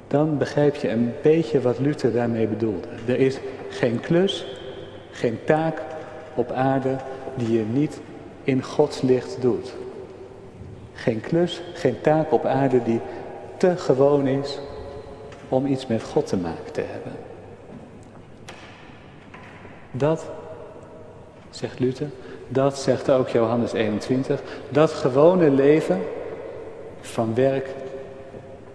dan 0.06 0.38
begrijp 0.38 0.74
je 0.74 0.88
een 0.88 1.12
beetje 1.22 1.60
wat 1.60 1.78
Luther 1.78 2.12
daarmee 2.12 2.46
bedoelde. 2.46 2.88
Er 3.06 3.18
is 3.18 3.38
geen 3.68 4.00
klus, 4.00 4.46
geen 5.10 5.38
taak 5.44 5.82
op 6.34 6.50
aarde 6.50 6.96
die 7.34 7.52
je 7.52 7.64
niet 7.72 8.00
in 8.44 8.62
Gods 8.62 9.00
licht 9.00 9.36
doet. 9.40 9.74
Geen 10.92 11.20
klus, 11.20 11.62
geen 11.74 12.00
taak 12.00 12.32
op 12.32 12.44
aarde 12.44 12.82
die 12.82 13.00
te 13.56 13.76
gewoon 13.76 14.26
is 14.26 14.60
om 15.48 15.66
iets 15.66 15.86
met 15.86 16.02
God 16.02 16.26
te 16.26 16.36
maken 16.36 16.72
te 16.72 16.80
hebben. 16.80 17.12
Dat, 19.90 20.30
zegt 21.50 21.78
Luther, 21.78 22.08
dat 22.48 22.78
zegt 22.78 23.10
ook 23.10 23.28
Johannes 23.28 23.72
21, 23.72 24.42
dat 24.68 24.90
gewone 24.90 25.50
leven 25.50 26.02
van 27.00 27.34
werk, 27.34 27.68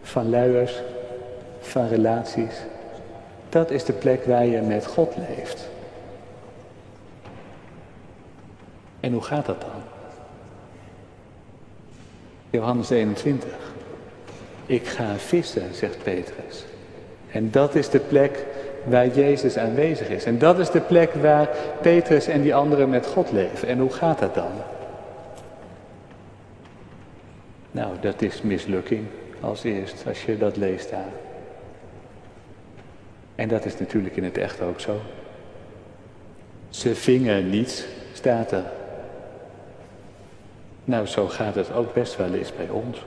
van 0.02 0.30
luiers, 0.30 0.82
van 1.60 1.88
relaties, 1.88 2.62
dat 3.50 3.72
is 3.72 3.84
de 3.84 3.94
plek 3.94 4.26
waar 4.26 4.46
je 4.46 4.62
met 4.62 4.86
God 4.86 5.14
leeft. 5.18 5.70
En 9.00 9.14
hoe 9.14 9.22
gaat 9.22 9.46
dat 9.46 9.62
dan? 9.62 9.70
Johannes 12.50 12.90
21. 12.90 13.50
Ik 14.72 14.88
ga 14.88 15.18
vissen, 15.18 15.74
zegt 15.74 16.04
Petrus. 16.04 16.66
En 17.32 17.52
dat 17.52 17.76
is 17.76 17.90
de 17.90 18.00
plek 18.00 18.46
waar 18.84 19.08
Jezus 19.08 19.58
aanwezig 19.58 20.10
is. 20.10 20.24
En 20.24 20.38
dat 20.38 20.60
is 20.60 20.70
de 20.70 20.80
plek 20.80 21.14
waar 21.14 21.50
Petrus 21.82 22.28
en 22.28 22.42
die 22.42 22.56
anderen 22.56 22.90
met 22.90 23.06
God 23.06 23.32
leven. 23.32 23.68
En 23.68 23.80
hoe 23.80 23.92
gaat 23.92 24.20
dat 24.20 24.36
dan? 24.36 24.52
Nou, 27.72 27.96
dat 28.02 28.22
is 28.22 28.42
mislukking 28.42 29.06
als 29.40 29.64
eerst, 29.64 30.04
als 30.08 30.26
je 30.26 30.38
dat 30.38 30.58
leest 30.58 30.90
daar. 30.90 31.14
En 33.36 33.48
dat 33.48 33.66
is 33.66 33.78
natuurlijk 33.78 34.16
in 34.16 34.24
het 34.24 34.38
echt 34.38 34.62
ook 34.62 34.80
zo. 34.80 35.00
Ze 36.70 36.96
vingen 36.96 37.50
niets, 37.50 37.86
staat 38.14 38.52
er. 38.52 38.66
Nou, 40.84 41.06
zo 41.06 41.28
gaat 41.28 41.56
het 41.56 41.74
ook 41.74 41.94
best 41.94 42.18
wel 42.18 42.34
eens 42.34 42.56
bij 42.56 42.70
ons. 42.70 42.98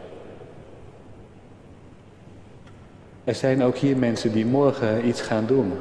Er 3.25 3.35
zijn 3.35 3.63
ook 3.63 3.77
hier 3.77 3.97
mensen 3.97 4.33
die 4.33 4.47
morgen 4.47 5.07
iets 5.07 5.21
gaan 5.21 5.47
doen. 5.47 5.73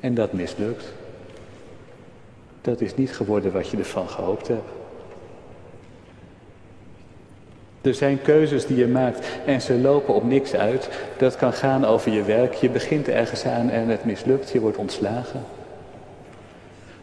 En 0.00 0.14
dat 0.14 0.32
mislukt. 0.32 0.84
Dat 2.60 2.80
is 2.80 2.94
niet 2.94 3.12
geworden 3.12 3.52
wat 3.52 3.68
je 3.68 3.76
ervan 3.76 4.08
gehoopt 4.08 4.48
hebt. 4.48 4.70
Er 7.80 7.94
zijn 7.94 8.22
keuzes 8.22 8.66
die 8.66 8.76
je 8.76 8.86
maakt 8.86 9.26
en 9.46 9.60
ze 9.60 9.78
lopen 9.78 10.14
op 10.14 10.24
niks 10.24 10.54
uit. 10.54 10.88
Dat 11.16 11.36
kan 11.36 11.52
gaan 11.52 11.84
over 11.84 12.12
je 12.12 12.22
werk. 12.22 12.54
Je 12.54 12.70
begint 12.70 13.08
ergens 13.08 13.44
aan 13.44 13.70
en 13.70 13.88
het 13.88 14.04
mislukt. 14.04 14.50
Je 14.50 14.60
wordt 14.60 14.76
ontslagen. 14.76 15.44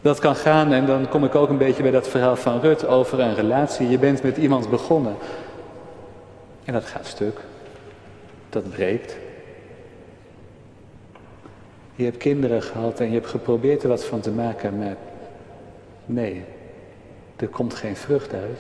Dat 0.02 0.20
kan 0.20 0.36
gaan, 0.36 0.74
en 0.74 0.86
dan 0.86 1.10
kom 1.10 1.24
ik 1.24 1.36
ook 1.36 1.50
een 1.50 1.58
beetje 1.58 1.82
bij 1.82 1.92
dat 1.92 2.08
verhaal 2.08 2.36
van 2.36 2.60
Rut 2.60 2.88
over 2.88 3.20
een 3.20 3.36
relatie. 3.36 3.90
Je 3.90 4.00
bent 4.00 4.24
met 4.24 4.38
iemand 4.38 4.70
begonnen. 4.70 5.16
En 6.66 6.74
dat 6.74 6.86
gaat 6.86 7.06
stuk. 7.06 7.40
Dat 8.56 8.70
breekt. 8.70 9.18
Je 11.96 12.04
hebt 12.04 12.18
kinderen 12.18 12.62
gehad 12.62 13.00
en 13.00 13.08
je 13.08 13.14
hebt 13.14 13.28
geprobeerd 13.28 13.84
er 13.84 13.90
wat 13.90 14.06
van 14.06 14.20
te 14.20 14.32
maken, 14.32 14.78
maar 14.78 14.98
nee, 16.06 16.44
er 17.36 17.48
komt 17.48 17.74
geen 17.74 17.96
vrucht 17.96 18.34
uit. 18.34 18.60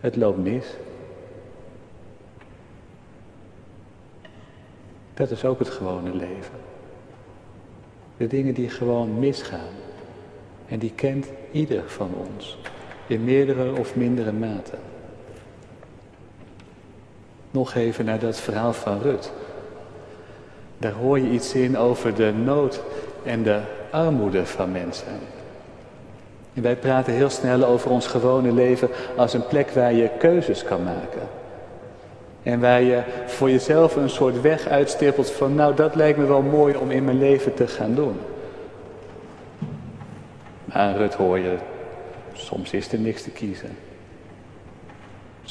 Het 0.00 0.16
loopt 0.16 0.38
mis. 0.38 0.66
Dat 5.14 5.30
is 5.30 5.44
ook 5.44 5.58
het 5.58 5.70
gewone 5.70 6.14
leven. 6.14 6.58
De 8.16 8.26
dingen 8.26 8.54
die 8.54 8.68
gewoon 8.68 9.18
misgaan. 9.18 9.72
En 10.66 10.78
die 10.78 10.92
kent 10.94 11.26
ieder 11.50 11.82
van 11.86 12.10
ons. 12.14 12.58
In 13.06 13.24
meerdere 13.24 13.78
of 13.78 13.96
mindere 13.96 14.32
mate. 14.32 14.76
Nog 17.52 17.74
even 17.74 18.04
naar 18.04 18.18
dat 18.18 18.40
verhaal 18.40 18.72
van 18.72 19.00
Rut. 19.02 19.32
Daar 20.78 20.92
hoor 20.92 21.18
je 21.18 21.30
iets 21.30 21.54
in 21.54 21.78
over 21.78 22.14
de 22.14 22.32
nood 22.32 22.80
en 23.24 23.42
de 23.42 23.60
armoede 23.90 24.46
van 24.46 24.72
mensen. 24.72 25.18
En 26.54 26.62
wij 26.62 26.76
praten 26.76 27.12
heel 27.12 27.30
snel 27.30 27.64
over 27.64 27.90
ons 27.90 28.06
gewone 28.06 28.52
leven 28.52 28.88
als 29.16 29.34
een 29.34 29.46
plek 29.46 29.70
waar 29.70 29.92
je 29.92 30.10
keuzes 30.18 30.64
kan 30.64 30.82
maken. 30.82 31.28
En 32.42 32.60
waar 32.60 32.82
je 32.82 33.02
voor 33.26 33.50
jezelf 33.50 33.96
een 33.96 34.10
soort 34.10 34.40
weg 34.40 34.66
uitstippelt 34.66 35.30
van, 35.30 35.54
nou 35.54 35.74
dat 35.74 35.94
lijkt 35.94 36.18
me 36.18 36.26
wel 36.26 36.42
mooi 36.42 36.76
om 36.76 36.90
in 36.90 37.04
mijn 37.04 37.18
leven 37.18 37.54
te 37.54 37.66
gaan 37.66 37.94
doen. 37.94 38.16
Maar 40.64 40.96
Rut 40.96 41.14
hoor 41.14 41.38
je, 41.38 41.56
soms 42.32 42.72
is 42.72 42.92
er 42.92 42.98
niks 42.98 43.22
te 43.22 43.30
kiezen. 43.30 43.76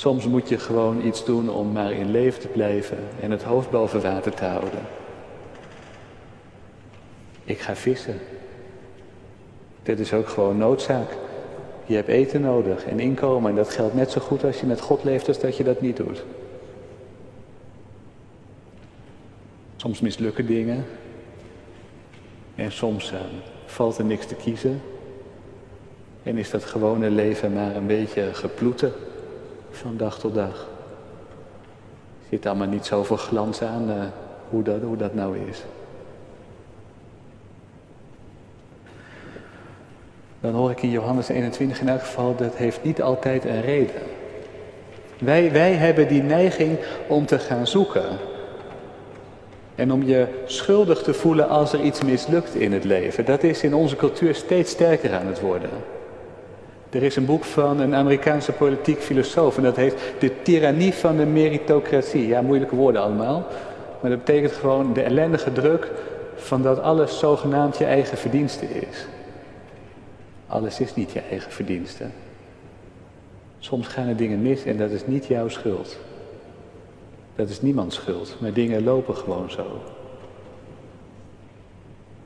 Soms 0.01 0.27
moet 0.27 0.49
je 0.49 0.57
gewoon 0.57 1.05
iets 1.05 1.25
doen 1.25 1.49
om 1.49 1.71
maar 1.71 1.91
in 1.91 2.11
leven 2.11 2.41
te 2.41 2.47
blijven 2.47 2.97
en 3.19 3.31
het 3.31 3.43
hoofd 3.43 3.69
boven 3.69 4.01
water 4.01 4.33
te 4.33 4.43
houden. 4.43 4.79
Ik 7.43 7.59
ga 7.59 7.75
vissen. 7.75 8.19
Dit 9.83 9.99
is 9.99 10.13
ook 10.13 10.27
gewoon 10.27 10.57
noodzaak. 10.57 11.17
Je 11.85 11.95
hebt 11.95 12.07
eten 12.07 12.41
nodig 12.41 12.85
en 12.85 12.99
inkomen 12.99 13.49
en 13.49 13.55
dat 13.55 13.69
geldt 13.69 13.93
net 13.93 14.11
zo 14.11 14.21
goed 14.21 14.43
als 14.43 14.59
je 14.59 14.65
met 14.65 14.81
God 14.81 15.03
leeft 15.03 15.27
als 15.27 15.39
dat 15.39 15.57
je 15.57 15.63
dat 15.63 15.81
niet 15.81 15.97
doet. 15.97 16.23
Soms 19.75 19.99
mislukken 19.99 20.45
dingen 20.45 20.85
en 22.55 22.71
soms 22.71 23.11
uh, 23.11 23.19
valt 23.65 23.97
er 23.97 24.05
niks 24.05 24.25
te 24.25 24.35
kiezen. 24.35 24.81
En 26.23 26.37
is 26.37 26.49
dat 26.49 26.65
gewone 26.65 27.09
leven 27.09 27.53
maar 27.53 27.75
een 27.75 27.87
beetje 27.87 28.33
geploeten 28.33 28.93
van 29.71 29.97
dag 29.97 30.19
tot 30.19 30.33
dag. 30.33 30.67
Er 32.21 32.27
zit 32.29 32.45
allemaal 32.45 32.67
niet 32.67 32.85
zoveel 32.85 33.17
glans 33.17 33.61
aan 33.61 33.89
uh, 33.89 33.95
hoe, 34.49 34.63
dat, 34.63 34.81
hoe 34.81 34.97
dat 34.97 35.13
nou 35.13 35.37
is. 35.49 35.63
Dan 40.41 40.53
hoor 40.53 40.71
ik 40.71 40.81
in 40.81 40.89
Johannes 40.89 41.29
21 41.29 41.79
in 41.79 41.89
elk 41.89 41.99
geval, 41.99 42.35
dat 42.35 42.55
heeft 42.55 42.83
niet 42.83 43.01
altijd 43.01 43.45
een 43.45 43.61
reden. 43.61 44.01
Wij, 45.19 45.51
wij 45.51 45.73
hebben 45.73 46.07
die 46.07 46.23
neiging 46.23 46.77
om 47.07 47.25
te 47.25 47.39
gaan 47.39 47.67
zoeken. 47.67 48.05
En 49.75 49.91
om 49.91 50.03
je 50.03 50.27
schuldig 50.45 51.03
te 51.03 51.13
voelen 51.13 51.49
als 51.49 51.73
er 51.73 51.81
iets 51.81 52.01
mislukt 52.01 52.55
in 52.55 52.71
het 52.73 52.83
leven. 52.83 53.25
Dat 53.25 53.43
is 53.43 53.63
in 53.63 53.73
onze 53.73 53.95
cultuur 53.95 54.35
steeds 54.35 54.71
sterker 54.71 55.13
aan 55.13 55.27
het 55.27 55.39
worden. 55.39 55.69
Er 56.91 57.03
is 57.03 57.15
een 57.15 57.25
boek 57.25 57.43
van 57.43 57.79
een 57.79 57.95
Amerikaanse 57.95 58.51
politiek 58.51 58.99
filosoof 58.99 59.57
en 59.57 59.63
dat 59.63 59.75
heet 59.75 59.95
De 60.19 60.41
tirannie 60.41 60.93
van 60.93 61.17
de 61.17 61.25
meritocratie. 61.25 62.27
Ja, 62.27 62.41
moeilijke 62.41 62.75
woorden 62.75 63.01
allemaal. 63.01 63.47
Maar 64.01 64.09
dat 64.09 64.25
betekent 64.25 64.51
gewoon 64.51 64.93
de 64.93 65.01
ellendige 65.01 65.51
druk 65.51 65.91
van 66.35 66.61
dat 66.61 66.79
alles 66.79 67.19
zogenaamd 67.19 67.77
je 67.77 67.85
eigen 67.85 68.17
verdienste 68.17 68.65
is. 68.65 69.05
Alles 70.47 70.79
is 70.79 70.95
niet 70.95 71.11
je 71.11 71.21
eigen 71.29 71.51
verdienste. 71.51 72.05
Soms 73.59 73.87
gaan 73.87 74.07
er 74.07 74.15
dingen 74.15 74.41
mis 74.41 74.63
en 74.63 74.77
dat 74.77 74.89
is 74.89 75.05
niet 75.05 75.25
jouw 75.25 75.47
schuld. 75.47 75.97
Dat 77.35 77.49
is 77.49 77.61
niemands 77.61 77.95
schuld, 77.95 78.35
maar 78.39 78.53
dingen 78.53 78.83
lopen 78.83 79.15
gewoon 79.15 79.51
zo. 79.51 79.81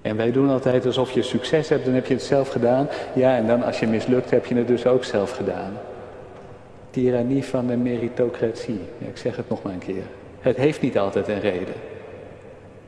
En 0.06 0.16
wij 0.16 0.32
doen 0.32 0.50
altijd 0.50 0.86
alsof 0.86 1.12
je 1.12 1.22
succes 1.22 1.70
hebt, 1.70 1.86
dan 1.86 1.94
heb 1.94 2.06
je 2.06 2.14
het 2.14 2.24
zelf 2.24 2.50
gedaan. 2.50 2.88
Ja, 3.16 3.38
en 3.38 3.48
dan 3.48 3.64
als 3.64 3.80
je 3.80 3.88
mislukt, 3.88 4.30
heb 4.30 4.46
je 4.46 4.56
het 4.56 4.68
dus 4.68 4.86
ook 4.86 5.04
zelf 5.04 5.32
gedaan. 5.32 5.74
Tyrannie 6.90 7.44
van 7.44 7.68
de 7.68 7.78
meritocratie. 7.78 8.80
Ja, 8.98 9.08
ik 9.08 9.18
zeg 9.18 9.36
het 9.36 9.50
nog 9.50 9.64
maar 9.64 9.74
een 9.74 9.80
keer. 9.80 10.04
Het 10.40 10.58
heeft 10.58 10.82
niet 10.82 10.98
altijd 10.98 11.28
een 11.28 11.40
reden. 11.40 11.74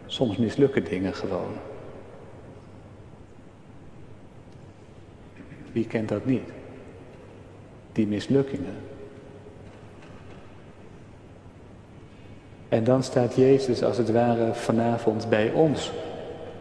Soms 0.06 0.38
mislukken 0.38 0.84
dingen 0.84 1.14
gewoon. 1.14 1.54
Wie 5.72 5.88
kent 5.88 6.10
dat 6.10 6.26
niet? 6.26 6.50
Die 7.92 8.08
mislukkingen. 8.08 8.76
En 12.70 12.84
dan 12.84 13.04
staat 13.04 13.36
Jezus 13.36 13.84
als 13.84 13.98
het 13.98 14.12
ware 14.12 14.54
vanavond 14.54 15.30
bij 15.30 15.52
ons 15.52 15.92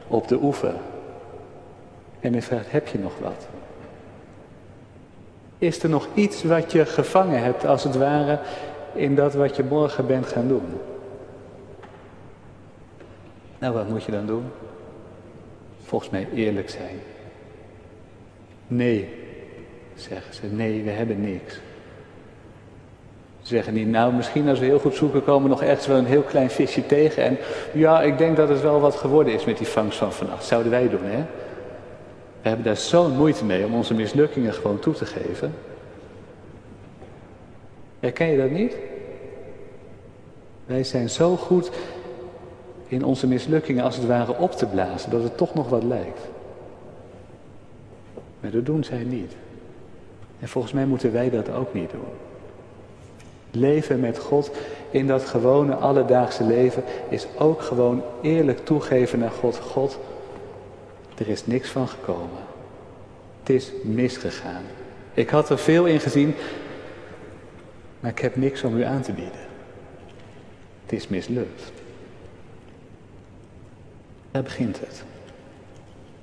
op 0.08 0.28
de 0.28 0.42
oever. 0.42 0.74
En 2.20 2.32
hij 2.32 2.42
vraagt, 2.42 2.70
heb 2.70 2.86
je 2.86 2.98
nog 2.98 3.18
wat? 3.18 3.46
Is 5.58 5.82
er 5.82 5.88
nog 5.88 6.08
iets 6.14 6.42
wat 6.42 6.72
je 6.72 6.86
gevangen 6.86 7.42
hebt, 7.42 7.66
als 7.66 7.84
het 7.84 7.96
ware, 7.96 8.38
in 8.94 9.14
dat 9.14 9.34
wat 9.34 9.56
je 9.56 9.64
morgen 9.64 10.06
bent 10.06 10.26
gaan 10.26 10.48
doen? 10.48 10.80
Nou, 13.58 13.74
wat 13.74 13.88
moet 13.88 14.04
je 14.04 14.12
dan 14.12 14.26
doen? 14.26 14.44
Volgens 15.82 16.10
mij 16.10 16.28
eerlijk 16.34 16.70
zijn. 16.70 16.98
Nee, 18.66 19.08
zeggen 19.94 20.34
ze. 20.34 20.46
Nee, 20.46 20.82
we 20.82 20.90
hebben 20.90 21.20
niks. 21.20 21.60
Ze 23.46 23.54
zeggen 23.54 23.74
niet, 23.74 23.88
nou 23.88 24.12
misschien 24.12 24.48
als 24.48 24.58
we 24.58 24.64
heel 24.64 24.78
goed 24.78 24.94
zoeken 24.94 25.24
komen 25.24 25.42
we 25.42 25.48
nog 25.48 25.62
ergens 25.62 25.86
wel 25.86 25.96
een 25.96 26.06
heel 26.06 26.22
klein 26.22 26.50
visje 26.50 26.86
tegen. 26.86 27.22
En 27.22 27.38
ja, 27.72 28.02
ik 28.02 28.18
denk 28.18 28.36
dat 28.36 28.48
het 28.48 28.60
wel 28.60 28.80
wat 28.80 28.96
geworden 28.96 29.32
is 29.32 29.44
met 29.44 29.58
die 29.58 29.66
vangst 29.66 29.98
van 29.98 30.12
vannacht. 30.12 30.44
Zouden 30.44 30.70
wij 30.70 30.88
doen, 30.88 31.04
hè? 31.04 31.24
We 32.42 32.48
hebben 32.48 32.64
daar 32.64 32.76
zo'n 32.76 33.16
moeite 33.16 33.44
mee 33.44 33.64
om 33.64 33.74
onze 33.74 33.94
mislukkingen 33.94 34.54
gewoon 34.54 34.78
toe 34.78 34.94
te 34.94 35.06
geven. 35.06 35.54
Herken 38.00 38.26
je 38.26 38.36
dat 38.36 38.50
niet? 38.50 38.76
Wij 40.66 40.84
zijn 40.84 41.10
zo 41.10 41.36
goed 41.36 41.70
in 42.86 43.04
onze 43.04 43.26
mislukkingen 43.26 43.84
als 43.84 43.96
het 43.96 44.06
ware 44.06 44.36
op 44.36 44.52
te 44.52 44.66
blazen, 44.66 45.10
dat 45.10 45.22
het 45.22 45.36
toch 45.36 45.54
nog 45.54 45.68
wat 45.68 45.82
lijkt. 45.82 46.20
Maar 48.40 48.50
dat 48.50 48.66
doen 48.66 48.84
zij 48.84 49.04
niet. 49.04 49.32
En 50.40 50.48
volgens 50.48 50.72
mij 50.72 50.86
moeten 50.86 51.12
wij 51.12 51.30
dat 51.30 51.50
ook 51.50 51.74
niet 51.74 51.90
doen. 51.90 52.25
Leven 53.58 54.00
met 54.00 54.18
God 54.18 54.50
in 54.90 55.06
dat 55.06 55.24
gewone 55.24 55.74
alledaagse 55.74 56.44
leven 56.44 56.84
is 57.08 57.26
ook 57.38 57.62
gewoon 57.62 58.02
eerlijk 58.22 58.64
toegeven 58.64 59.18
naar 59.18 59.30
God. 59.30 59.56
God, 59.56 59.98
er 61.18 61.28
is 61.28 61.46
niks 61.46 61.68
van 61.68 61.88
gekomen. 61.88 62.42
Het 63.40 63.50
is 63.50 63.72
misgegaan. 63.82 64.62
Ik 65.14 65.30
had 65.30 65.50
er 65.50 65.58
veel 65.58 65.84
in 65.86 66.00
gezien, 66.00 66.34
maar 68.00 68.10
ik 68.10 68.18
heb 68.18 68.36
niks 68.36 68.62
om 68.62 68.76
u 68.76 68.82
aan 68.82 69.02
te 69.02 69.12
bieden. 69.12 69.40
Het 70.82 70.92
is 70.92 71.08
mislukt. 71.08 71.72
Daar 74.30 74.42
begint 74.42 74.80
het. 74.80 75.04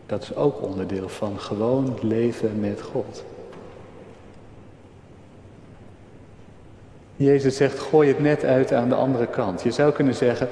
Dat 0.05 0.21
is 0.21 0.35
ook 0.35 0.61
onderdeel 0.61 1.09
van 1.09 1.39
gewoon 1.39 1.97
leven 2.01 2.59
met 2.59 2.81
God. 2.81 3.23
Jezus 7.23 7.55
zegt, 7.55 7.79
gooi 7.79 8.07
het 8.07 8.19
net 8.19 8.43
uit 8.43 8.73
aan 8.73 8.89
de 8.89 8.95
andere 8.95 9.27
kant. 9.27 9.62
Je 9.62 9.71
zou 9.71 9.91
kunnen 9.91 10.15
zeggen, 10.15 10.47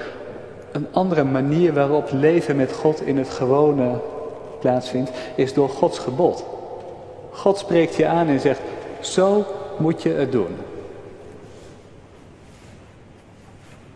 een 0.72 0.88
andere 0.92 1.24
manier 1.24 1.74
waarop 1.74 2.10
leven 2.12 2.56
met 2.56 2.72
God 2.72 3.06
in 3.06 3.18
het 3.18 3.30
gewone 3.30 4.00
plaatsvindt, 4.60 5.12
is 5.36 5.54
door 5.54 5.70
Gods 5.70 6.00
gebod. 6.00 6.46
God 7.32 7.58
spreekt 7.58 7.96
je 7.96 8.08
aan 8.08 8.28
en 8.28 8.40
zegt, 8.40 8.60
zo 9.00 9.46
moet 9.78 10.02
je 10.02 10.10
het 10.10 10.32
doen. 10.32 10.56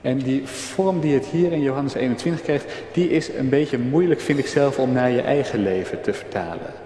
En 0.02 0.18
die 0.18 0.48
vorm 0.48 1.00
die 1.00 1.14
het 1.14 1.26
hier 1.26 1.52
in 1.52 1.62
Johannes 1.62 1.94
21 1.94 2.42
krijgt, 2.42 2.66
die 2.92 3.10
is 3.10 3.30
een 3.34 3.50
beetje 3.50 3.78
moeilijk, 3.78 4.20
vind 4.20 4.40
ik 4.40 4.48
zelf, 4.48 4.80
om 4.80 4.92
naar 4.92 5.12
je 5.12 5.22
eigen 5.22 5.60
leven 5.60 6.02
te 6.02 6.14
vertalen. 6.14 6.85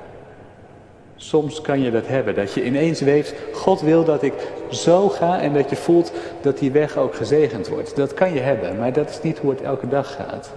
Soms 1.22 1.62
kan 1.62 1.82
je 1.82 1.92
dat 1.92 2.08
hebben, 2.08 2.36
dat 2.36 2.54
je 2.54 2.64
ineens 2.64 3.02
weet, 3.02 3.36
God 3.54 3.82
wil 3.82 4.04
dat 4.04 4.24
ik 4.24 4.34
zo 4.70 5.10
ga 5.10 5.40
en 5.40 5.54
dat 5.54 5.70
je 5.70 5.76
voelt 5.76 6.12
dat 6.42 6.58
die 6.58 6.72
weg 6.72 6.98
ook 6.98 7.16
gezegend 7.16 7.68
wordt. 7.68 7.96
Dat 7.96 8.14
kan 8.14 8.34
je 8.34 8.40
hebben, 8.40 8.78
maar 8.78 8.94
dat 8.94 9.10
is 9.10 9.22
niet 9.22 9.38
hoe 9.38 9.50
het 9.50 9.62
elke 9.62 9.88
dag 9.88 10.16
gaat. 10.16 10.52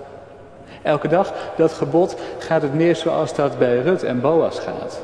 Elke 0.83 1.09
dag, 1.09 1.35
dat 1.57 1.73
gebod, 1.73 2.17
gaat 2.39 2.63
het 2.63 2.75
meer 2.75 2.97
zoals 2.97 3.35
dat 3.35 3.59
bij 3.59 3.79
Rut 3.79 4.03
en 4.03 4.21
Boas 4.21 4.59
gaat. 4.59 5.03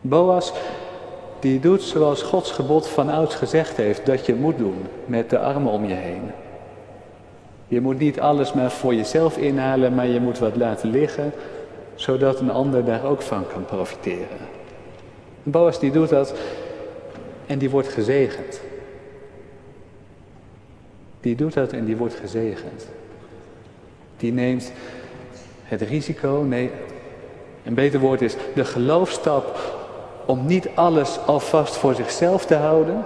Boas, 0.00 0.52
die 1.40 1.60
doet 1.60 1.82
zoals 1.82 2.22
Gods 2.22 2.50
gebod 2.50 2.88
van 2.88 3.10
ouds 3.10 3.34
gezegd 3.34 3.76
heeft 3.76 4.06
dat 4.06 4.26
je 4.26 4.34
moet 4.34 4.58
doen, 4.58 4.86
met 5.06 5.30
de 5.30 5.38
armen 5.38 5.72
om 5.72 5.84
je 5.84 5.94
heen. 5.94 6.30
Je 7.68 7.80
moet 7.80 7.98
niet 7.98 8.20
alles 8.20 8.52
maar 8.52 8.70
voor 8.70 8.94
jezelf 8.94 9.36
inhalen, 9.36 9.94
maar 9.94 10.06
je 10.06 10.20
moet 10.20 10.38
wat 10.38 10.56
laten 10.56 10.90
liggen, 10.90 11.32
zodat 12.00 12.40
een 12.40 12.50
ander 12.50 12.84
daar 12.84 13.04
ook 13.04 13.22
van 13.22 13.46
kan 13.52 13.64
profiteren. 13.64 14.38
Boas 15.42 15.78
die 15.78 15.90
doet 15.90 16.08
dat 16.08 16.34
en 17.46 17.58
die 17.58 17.70
wordt 17.70 17.88
gezegend. 17.88 18.60
Die 21.20 21.36
doet 21.36 21.52
dat 21.52 21.72
en 21.72 21.84
die 21.84 21.96
wordt 21.96 22.14
gezegend. 22.14 22.86
Die 24.16 24.32
neemt 24.32 24.72
het 25.64 25.80
risico, 25.80 26.44
nee, 26.48 26.70
een 27.64 27.74
beter 27.74 28.00
woord 28.00 28.22
is 28.22 28.36
de 28.54 28.64
geloofstap 28.64 29.58
om 30.26 30.46
niet 30.46 30.68
alles 30.74 31.18
alvast 31.26 31.76
voor 31.76 31.94
zichzelf 31.94 32.46
te 32.46 32.54
houden, 32.54 33.04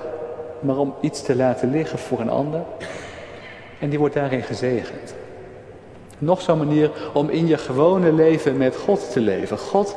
maar 0.61 0.77
om 0.77 0.95
iets 1.01 1.23
te 1.23 1.37
laten 1.37 1.71
liggen 1.71 1.99
voor 1.99 2.21
een 2.21 2.31
ander. 2.31 2.63
En 3.79 3.89
die 3.89 3.99
wordt 3.99 4.15
daarin 4.15 4.43
gezegend. 4.43 5.15
Nog 6.19 6.41
zo'n 6.41 6.59
manier 6.59 6.91
om 7.13 7.29
in 7.29 7.47
je 7.47 7.59
gewone 7.59 8.13
leven 8.13 8.57
met 8.57 8.77
God 8.77 9.13
te 9.13 9.21
leven. 9.21 9.59
God 9.59 9.97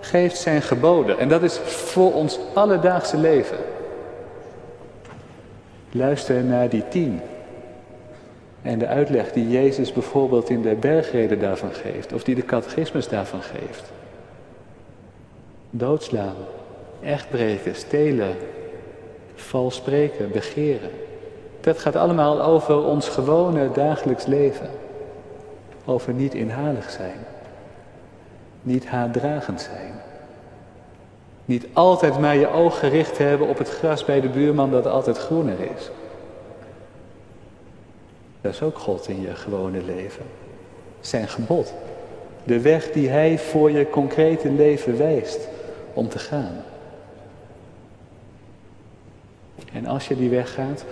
geeft 0.00 0.38
zijn 0.38 0.62
geboden 0.62 1.18
en 1.18 1.28
dat 1.28 1.42
is 1.42 1.58
voor 1.58 2.12
ons 2.12 2.38
alledaagse 2.54 3.16
leven. 3.16 3.58
Luister 5.90 6.44
naar 6.44 6.68
die 6.68 6.88
tien. 6.88 7.20
En 8.62 8.78
de 8.78 8.86
uitleg 8.86 9.32
die 9.32 9.48
Jezus 9.48 9.92
bijvoorbeeld 9.92 10.50
in 10.50 10.62
de 10.62 10.74
bergreden 10.74 11.40
daarvan 11.40 11.72
geeft, 11.72 12.12
of 12.12 12.24
die 12.24 12.34
de 12.34 12.44
catechismus 12.44 13.08
daarvan 13.08 13.42
geeft. 13.42 13.92
Doodslaan, 15.70 16.34
echtbreken, 17.02 17.74
stelen, 17.74 18.36
vals 19.34 19.74
spreken, 19.74 20.30
begeren. 20.30 20.90
Dat 21.60 21.78
gaat 21.78 21.96
allemaal 21.96 22.42
over 22.42 22.84
ons 22.84 23.08
gewone 23.08 23.70
dagelijks 23.72 24.26
leven. 24.26 24.70
Over 25.84 26.12
niet 26.12 26.34
inhalig 26.34 26.90
zijn. 26.90 27.18
Niet 28.62 28.86
haatdragend 28.86 29.60
zijn. 29.60 29.92
Niet 31.44 31.66
altijd 31.72 32.18
maar 32.18 32.36
je 32.36 32.48
oog 32.48 32.78
gericht 32.78 33.18
hebben 33.18 33.48
op 33.48 33.58
het 33.58 33.68
gras 33.68 34.04
bij 34.04 34.20
de 34.20 34.28
buurman 34.28 34.70
dat 34.70 34.86
altijd 34.86 35.18
groener 35.18 35.56
is. 35.76 35.90
Dat 38.40 38.52
is 38.52 38.62
ook 38.62 38.78
God 38.78 39.08
in 39.08 39.20
je 39.20 39.34
gewone 39.34 39.82
leven. 39.82 40.24
Zijn 41.00 41.28
gebod. 41.28 41.74
De 42.44 42.60
weg 42.60 42.90
die 42.90 43.08
Hij 43.08 43.38
voor 43.38 43.70
je 43.70 43.90
concrete 43.90 44.50
leven 44.50 44.98
wijst 44.98 45.48
om 45.92 46.08
te 46.08 46.18
gaan. 46.18 46.62
En 49.72 49.86
als 49.86 50.08
je 50.08 50.16
die 50.16 50.30
weg 50.30 50.54
gaat, 50.54 50.84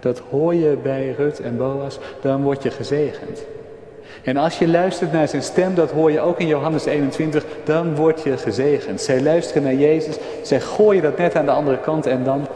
dat 0.00 0.18
hoor 0.18 0.54
je 0.54 0.76
bij 0.82 1.10
Rut 1.10 1.40
en 1.40 1.56
Boas, 1.56 1.98
dan 2.20 2.42
word 2.42 2.62
je 2.62 2.70
gezegend. 2.70 3.44
En 4.26 4.36
als 4.36 4.58
je 4.58 4.68
luistert 4.68 5.12
naar 5.12 5.28
zijn 5.28 5.42
stem, 5.42 5.74
dat 5.74 5.90
hoor 5.90 6.12
je 6.12 6.20
ook 6.20 6.40
in 6.40 6.46
Johannes 6.46 6.84
21, 6.84 7.44
dan 7.64 7.94
word 7.94 8.22
je 8.22 8.36
gezegend. 8.36 9.00
Zij 9.00 9.22
luisteren 9.22 9.62
naar 9.62 9.74
Jezus, 9.74 10.16
zij 10.42 10.60
gooien 10.60 11.02
dat 11.02 11.18
net 11.18 11.36
aan 11.36 11.44
de 11.44 11.50
andere 11.50 11.78
kant 11.80 12.06
en 12.06 12.24
dan 12.24 12.48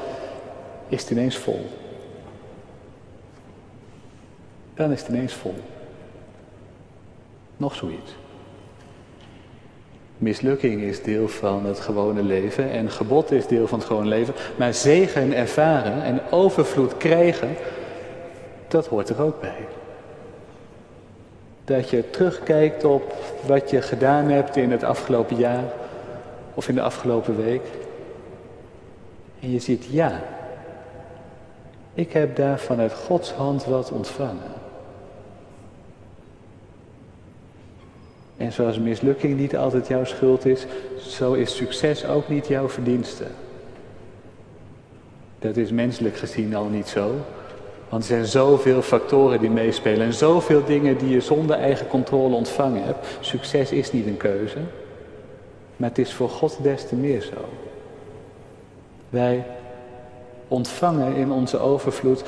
is 0.89 1.01
het 1.01 1.11
ineens 1.11 1.37
vol. 1.37 1.67
Dan 4.75 4.93
is 4.93 5.01
het 5.01 5.09
ineens 5.09 5.35
vol. 5.35 5.55
Nog 7.57 7.75
zoiets. 7.75 8.17
Mislukking 10.19 10.83
is 10.83 11.03
deel 11.03 11.29
van 11.29 11.67
het 11.67 11.81
gewone 11.81 12.23
leven 12.23 12.71
en 12.71 12.91
gebod 12.91 13.31
is 13.31 13.47
deel 13.47 13.67
van 13.67 13.79
het 13.79 13.89
gewone 13.89 14.09
leven. 14.09 14.35
Maar 14.57 14.75
zegen 14.75 15.35
ervaren 15.35 16.03
en 16.03 16.21
overvloed 16.31 16.97
krijgen, 16.97 17.57
dat 18.69 18.87
hoort 18.87 19.09
er 19.09 19.23
ook 19.23 19.41
bij. 19.41 19.67
Dat 21.65 21.91
je 21.91 22.11
terugkijkt 22.11 22.85
op 22.85 23.15
wat 23.47 23.71
je 23.71 23.83
gedaan 23.83 24.29
hebt 24.29 24.57
in 24.57 24.71
het 24.71 24.83
afgelopen 24.83 25.37
jaar 25.37 25.65
of 26.55 26.69
in 26.69 26.75
de 26.75 26.83
afgelopen 26.83 27.45
week. 27.45 27.63
En 29.41 29.51
je 29.51 29.59
ziet, 29.59 29.85
ja, 29.85 30.21
ik 31.95 32.13
heb 32.13 32.37
daar 32.37 32.59
vanuit 32.59 32.93
Gods 32.93 33.33
hand 33.33 33.65
wat 33.65 33.91
ontvangen. 33.91 34.59
En 38.37 38.53
zoals 38.53 38.79
mislukking 38.79 39.37
niet 39.37 39.57
altijd 39.57 39.89
jouw 39.89 40.05
schuld 40.05 40.47
is, 40.47 40.67
zo 40.99 41.33
is 41.33 41.57
succes 41.57 42.05
ook 42.05 42.29
niet 42.29 42.47
jouw 42.47 42.69
verdienste. 42.69 43.25
Dat 45.39 45.57
is 45.57 45.71
menselijk 45.71 46.17
gezien 46.17 46.55
al 46.55 46.65
niet 46.65 46.89
zo. 46.89 47.15
Want 47.91 48.03
er 48.03 48.09
zijn 48.09 48.27
zoveel 48.27 48.83
factoren 48.83 49.41
die 49.41 49.51
meespelen 49.51 50.07
en 50.07 50.13
zoveel 50.13 50.65
dingen 50.65 50.99
die 50.99 51.09
je 51.09 51.21
zonder 51.21 51.57
eigen 51.57 51.87
controle 51.87 52.35
ontvangen 52.35 52.85
hebt. 52.85 53.07
Succes 53.21 53.73
is 53.73 53.93
niet 53.93 54.07
een 54.07 54.17
keuze, 54.17 54.59
maar 55.77 55.89
het 55.89 55.99
is 55.99 56.13
voor 56.13 56.29
God 56.29 56.59
des 56.63 56.89
te 56.89 56.95
meer 56.95 57.21
zo. 57.21 57.45
Wij 59.09 59.45
ontvangen 60.49 61.15
in 61.15 61.33
onze 61.33 61.59
overvloed 61.59 62.25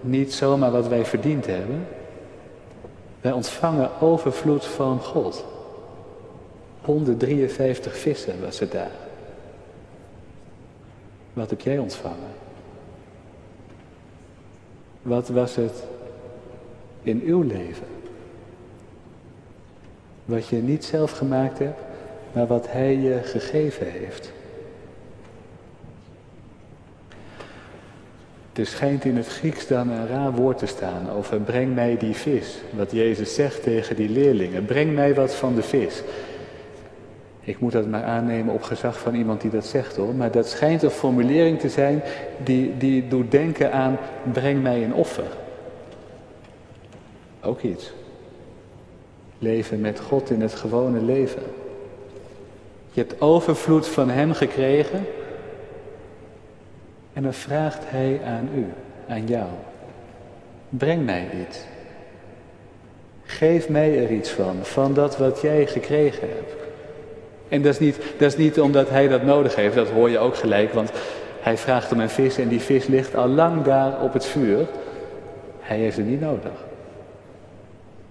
niet 0.00 0.34
zomaar 0.34 0.70
wat 0.70 0.88
wij 0.88 1.04
verdiend 1.04 1.46
hebben, 1.46 1.86
wij 3.20 3.32
ontvangen 3.32 4.00
overvloed 4.00 4.64
van 4.64 5.00
God. 5.00 5.44
153 6.80 7.96
vissen 7.96 8.40
was 8.44 8.58
het 8.58 8.72
daar. 8.72 8.96
Wat 11.32 11.50
heb 11.50 11.60
jij 11.60 11.78
ontvangen? 11.78 12.47
Wat 15.08 15.28
was 15.28 15.56
het 15.56 15.84
in 17.02 17.22
uw 17.24 17.42
leven? 17.42 17.86
Wat 20.24 20.48
je 20.48 20.56
niet 20.56 20.84
zelf 20.84 21.10
gemaakt 21.10 21.58
hebt, 21.58 21.80
maar 22.32 22.46
wat 22.46 22.70
Hij 22.70 22.96
je 22.96 23.20
gegeven 23.22 23.90
heeft. 23.90 24.32
Er 28.52 28.66
schijnt 28.66 29.04
in 29.04 29.16
het 29.16 29.26
Grieks 29.26 29.66
dan 29.66 29.90
een 29.90 30.06
raar 30.06 30.32
woord 30.32 30.58
te 30.58 30.66
staan 30.66 31.10
over 31.10 31.40
breng 31.40 31.74
mij 31.74 31.96
die 31.96 32.14
vis. 32.14 32.58
Wat 32.70 32.90
Jezus 32.90 33.34
zegt 33.34 33.62
tegen 33.62 33.96
die 33.96 34.08
leerlingen. 34.08 34.64
Breng 34.64 34.94
mij 34.94 35.14
wat 35.14 35.34
van 35.34 35.54
de 35.54 35.62
vis. 35.62 36.02
Ik 37.48 37.60
moet 37.60 37.72
dat 37.72 37.86
maar 37.86 38.04
aannemen 38.04 38.54
op 38.54 38.62
gezag 38.62 38.98
van 38.98 39.14
iemand 39.14 39.40
die 39.40 39.50
dat 39.50 39.66
zegt 39.66 39.96
hoor. 39.96 40.14
Maar 40.14 40.30
dat 40.30 40.48
schijnt 40.48 40.82
een 40.82 40.90
formulering 40.90 41.60
te 41.60 41.68
zijn 41.68 42.02
die, 42.44 42.76
die 42.76 43.08
doet 43.08 43.30
denken 43.30 43.72
aan 43.72 43.98
breng 44.32 44.62
mij 44.62 44.84
een 44.84 44.94
offer. 44.94 45.24
Ook 47.42 47.62
iets. 47.62 47.92
Leven 49.38 49.80
met 49.80 50.00
God 50.00 50.30
in 50.30 50.40
het 50.40 50.54
gewone 50.54 51.02
leven. 51.02 51.42
Je 52.92 53.00
hebt 53.00 53.20
overvloed 53.20 53.86
van 53.86 54.10
Hem 54.10 54.32
gekregen. 54.32 55.06
En 57.12 57.22
dan 57.22 57.34
vraagt 57.34 57.82
Hij 57.86 58.20
aan 58.24 58.48
u, 58.54 58.66
aan 59.08 59.26
jou. 59.26 59.48
Breng 60.68 61.04
mij 61.04 61.28
iets. 61.48 61.58
Geef 63.22 63.68
mij 63.68 64.04
er 64.04 64.10
iets 64.10 64.30
van, 64.30 64.56
van 64.62 64.94
dat 64.94 65.18
wat 65.18 65.40
jij 65.40 65.66
gekregen 65.66 66.28
hebt. 66.28 66.67
En 67.48 67.62
dat 67.62 67.72
is, 67.72 67.78
niet, 67.78 67.96
dat 68.18 68.28
is 68.32 68.36
niet 68.36 68.60
omdat 68.60 68.90
hij 68.90 69.08
dat 69.08 69.22
nodig 69.22 69.54
heeft, 69.54 69.74
dat 69.74 69.88
hoor 69.88 70.10
je 70.10 70.18
ook 70.18 70.36
gelijk, 70.36 70.72
want 70.72 70.90
hij 71.40 71.56
vraagt 71.56 71.92
om 71.92 72.00
een 72.00 72.10
vis 72.10 72.38
en 72.38 72.48
die 72.48 72.60
vis 72.60 72.86
ligt 72.86 73.16
al 73.16 73.28
lang 73.28 73.62
daar 73.62 74.02
op 74.02 74.12
het 74.12 74.24
vuur. 74.24 74.66
Hij 75.60 75.78
heeft 75.78 75.96
het 75.96 76.06
niet 76.06 76.20
nodig. 76.20 76.52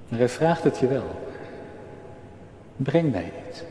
Maar 0.08 0.19
hij 0.19 0.30
vraagt 0.30 0.63
het 0.63 0.78
je 0.78 0.88
wel. 0.88 1.06
Breng 2.76 3.12
mij 3.12 3.32
iets. 3.50 3.63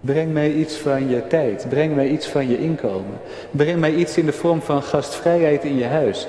Breng 0.00 0.32
mij 0.32 0.52
iets 0.52 0.76
van 0.76 1.08
je 1.08 1.26
tijd. 1.26 1.66
Breng 1.68 1.94
mij 1.94 2.08
iets 2.08 2.26
van 2.26 2.48
je 2.48 2.58
inkomen. 2.58 3.18
Breng 3.50 3.80
mij 3.80 3.94
iets 3.94 4.16
in 4.16 4.26
de 4.26 4.32
vorm 4.32 4.62
van 4.62 4.82
gastvrijheid 4.82 5.64
in 5.64 5.76
je 5.76 5.84
huis. 5.84 6.26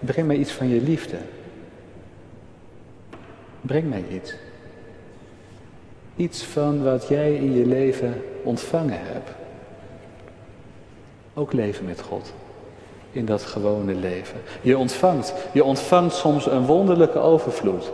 Breng 0.00 0.26
mij 0.26 0.36
iets 0.36 0.52
van 0.52 0.68
je 0.68 0.80
liefde. 0.80 1.16
Breng 3.60 3.88
mij 3.88 4.04
iets. 4.10 4.34
Iets 6.18 6.42
van 6.42 6.82
wat 6.84 7.08
jij 7.08 7.34
in 7.34 7.52
je 7.52 7.66
leven 7.66 8.22
ontvangen 8.42 8.98
hebt. 9.00 9.30
Ook 11.34 11.52
leven 11.52 11.84
met 11.84 12.00
God. 12.00 12.32
In 13.10 13.24
dat 13.24 13.42
gewone 13.42 13.94
leven. 13.94 14.40
Je 14.60 14.78
ontvangt. 14.78 15.34
Je 15.52 15.64
ontvangt 15.64 16.14
soms 16.14 16.46
een 16.46 16.66
wonderlijke 16.66 17.18
overvloed. 17.18 17.90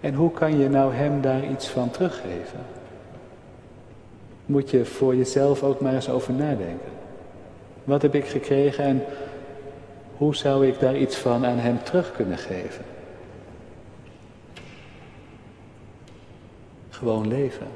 En 0.00 0.14
hoe 0.14 0.30
kan 0.30 0.58
je 0.58 0.68
nou 0.68 0.94
hem 0.94 1.20
daar 1.20 1.50
iets 1.50 1.68
van 1.68 1.90
teruggeven? 1.90 2.60
Moet 4.46 4.70
je 4.70 4.84
voor 4.84 5.16
jezelf 5.16 5.62
ook 5.62 5.80
maar 5.80 5.94
eens 5.94 6.08
over 6.08 6.32
nadenken. 6.32 6.92
Wat 7.84 8.02
heb 8.02 8.14
ik 8.14 8.26
gekregen 8.26 8.84
en 8.84 9.04
hoe 10.16 10.36
zou 10.36 10.66
ik 10.66 10.80
daar 10.80 10.96
iets 10.96 11.16
van 11.16 11.46
aan 11.46 11.58
hem 11.58 11.82
terug 11.82 12.12
kunnen 12.12 12.38
geven? 12.38 12.84
Gewoon 16.96 17.28
leven. 17.28 17.66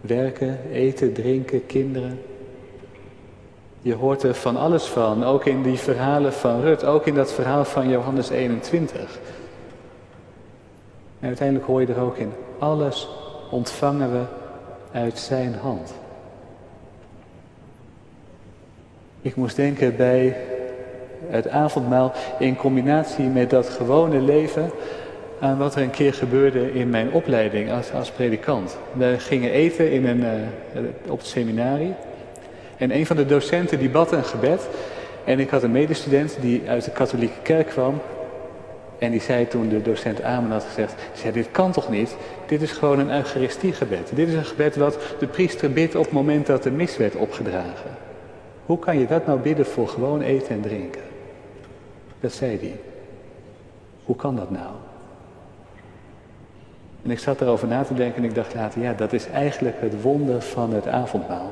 Werken, 0.00 0.58
eten, 0.72 1.12
drinken, 1.12 1.66
kinderen. 1.66 2.20
Je 3.80 3.94
hoort 3.94 4.22
er 4.22 4.34
van 4.34 4.56
alles 4.56 4.84
van, 4.84 5.24
ook 5.24 5.44
in 5.44 5.62
die 5.62 5.78
verhalen 5.78 6.32
van 6.32 6.60
Rut, 6.60 6.84
ook 6.84 7.06
in 7.06 7.14
dat 7.14 7.32
verhaal 7.32 7.64
van 7.64 7.88
Johannes 7.88 8.28
21. 8.28 9.18
En 11.20 11.26
uiteindelijk 11.26 11.66
hoor 11.66 11.80
je 11.80 11.86
er 11.86 12.00
ook 12.00 12.16
in, 12.16 12.32
alles 12.58 13.08
ontvangen 13.50 14.12
we 14.12 14.24
uit 14.92 15.18
zijn 15.18 15.54
hand. 15.54 15.94
Ik 19.20 19.36
moest 19.36 19.56
denken 19.56 19.96
bij 19.96 20.36
het 21.26 21.48
avondmaal 21.48 22.12
in 22.38 22.56
combinatie 22.56 23.26
met 23.26 23.50
dat 23.50 23.68
gewone 23.68 24.20
leven 24.20 24.70
aan 25.44 25.58
wat 25.58 25.74
er 25.74 25.82
een 25.82 25.90
keer 25.90 26.14
gebeurde 26.14 26.72
in 26.72 26.90
mijn 26.90 27.12
opleiding 27.12 27.72
als, 27.72 27.92
als 27.92 28.10
predikant. 28.10 28.76
We 28.92 29.14
gingen 29.18 29.50
eten 29.50 29.90
in 29.90 30.06
een, 30.06 30.20
uh, 30.20 30.82
op 31.08 31.18
het 31.18 31.26
seminarie. 31.26 31.94
En 32.76 32.96
een 32.96 33.06
van 33.06 33.16
de 33.16 33.26
docenten 33.26 33.78
die 33.78 33.90
bad 33.90 34.12
een 34.12 34.24
gebed. 34.24 34.68
En 35.24 35.40
ik 35.40 35.50
had 35.50 35.62
een 35.62 35.70
medestudent 35.70 36.36
die 36.40 36.62
uit 36.68 36.84
de 36.84 36.90
katholieke 36.90 37.40
kerk 37.42 37.66
kwam. 37.66 38.00
En 38.98 39.10
die 39.10 39.20
zei 39.20 39.48
toen 39.48 39.68
de 39.68 39.82
docent 39.82 40.22
Amen 40.22 40.50
had 40.50 40.64
gezegd, 40.64 40.94
zei, 41.14 41.32
dit 41.32 41.50
kan 41.50 41.72
toch 41.72 41.90
niet? 41.90 42.16
Dit 42.46 42.62
is 42.62 42.72
gewoon 42.72 42.98
een 42.98 43.10
eucharistiegebed. 43.10 44.10
Dit 44.14 44.28
is 44.28 44.34
een 44.34 44.44
gebed 44.44 44.76
wat 44.76 44.98
de 45.18 45.26
priester 45.26 45.72
bidt 45.72 45.94
op 45.94 46.04
het 46.04 46.12
moment 46.12 46.46
dat 46.46 46.62
de 46.62 46.70
mis 46.70 46.96
werd 46.96 47.16
opgedragen. 47.16 47.90
Hoe 48.66 48.78
kan 48.78 48.98
je 48.98 49.06
dat 49.06 49.26
nou 49.26 49.38
bidden 49.38 49.66
voor 49.66 49.88
gewoon 49.88 50.20
eten 50.20 50.54
en 50.54 50.60
drinken? 50.60 51.02
Dat 52.20 52.32
zei 52.32 52.58
hij. 52.58 52.76
Hoe 54.04 54.16
kan 54.16 54.36
dat 54.36 54.50
nou? 54.50 54.72
En 57.04 57.10
ik 57.10 57.18
zat 57.18 57.40
erover 57.40 57.68
na 57.68 57.82
te 57.82 57.94
denken 57.94 58.22
en 58.22 58.28
ik 58.28 58.34
dacht 58.34 58.54
later, 58.54 58.82
ja, 58.82 58.92
dat 58.92 59.12
is 59.12 59.28
eigenlijk 59.28 59.76
het 59.80 60.02
wonder 60.02 60.42
van 60.42 60.72
het 60.72 60.88
avondmaal. 60.88 61.50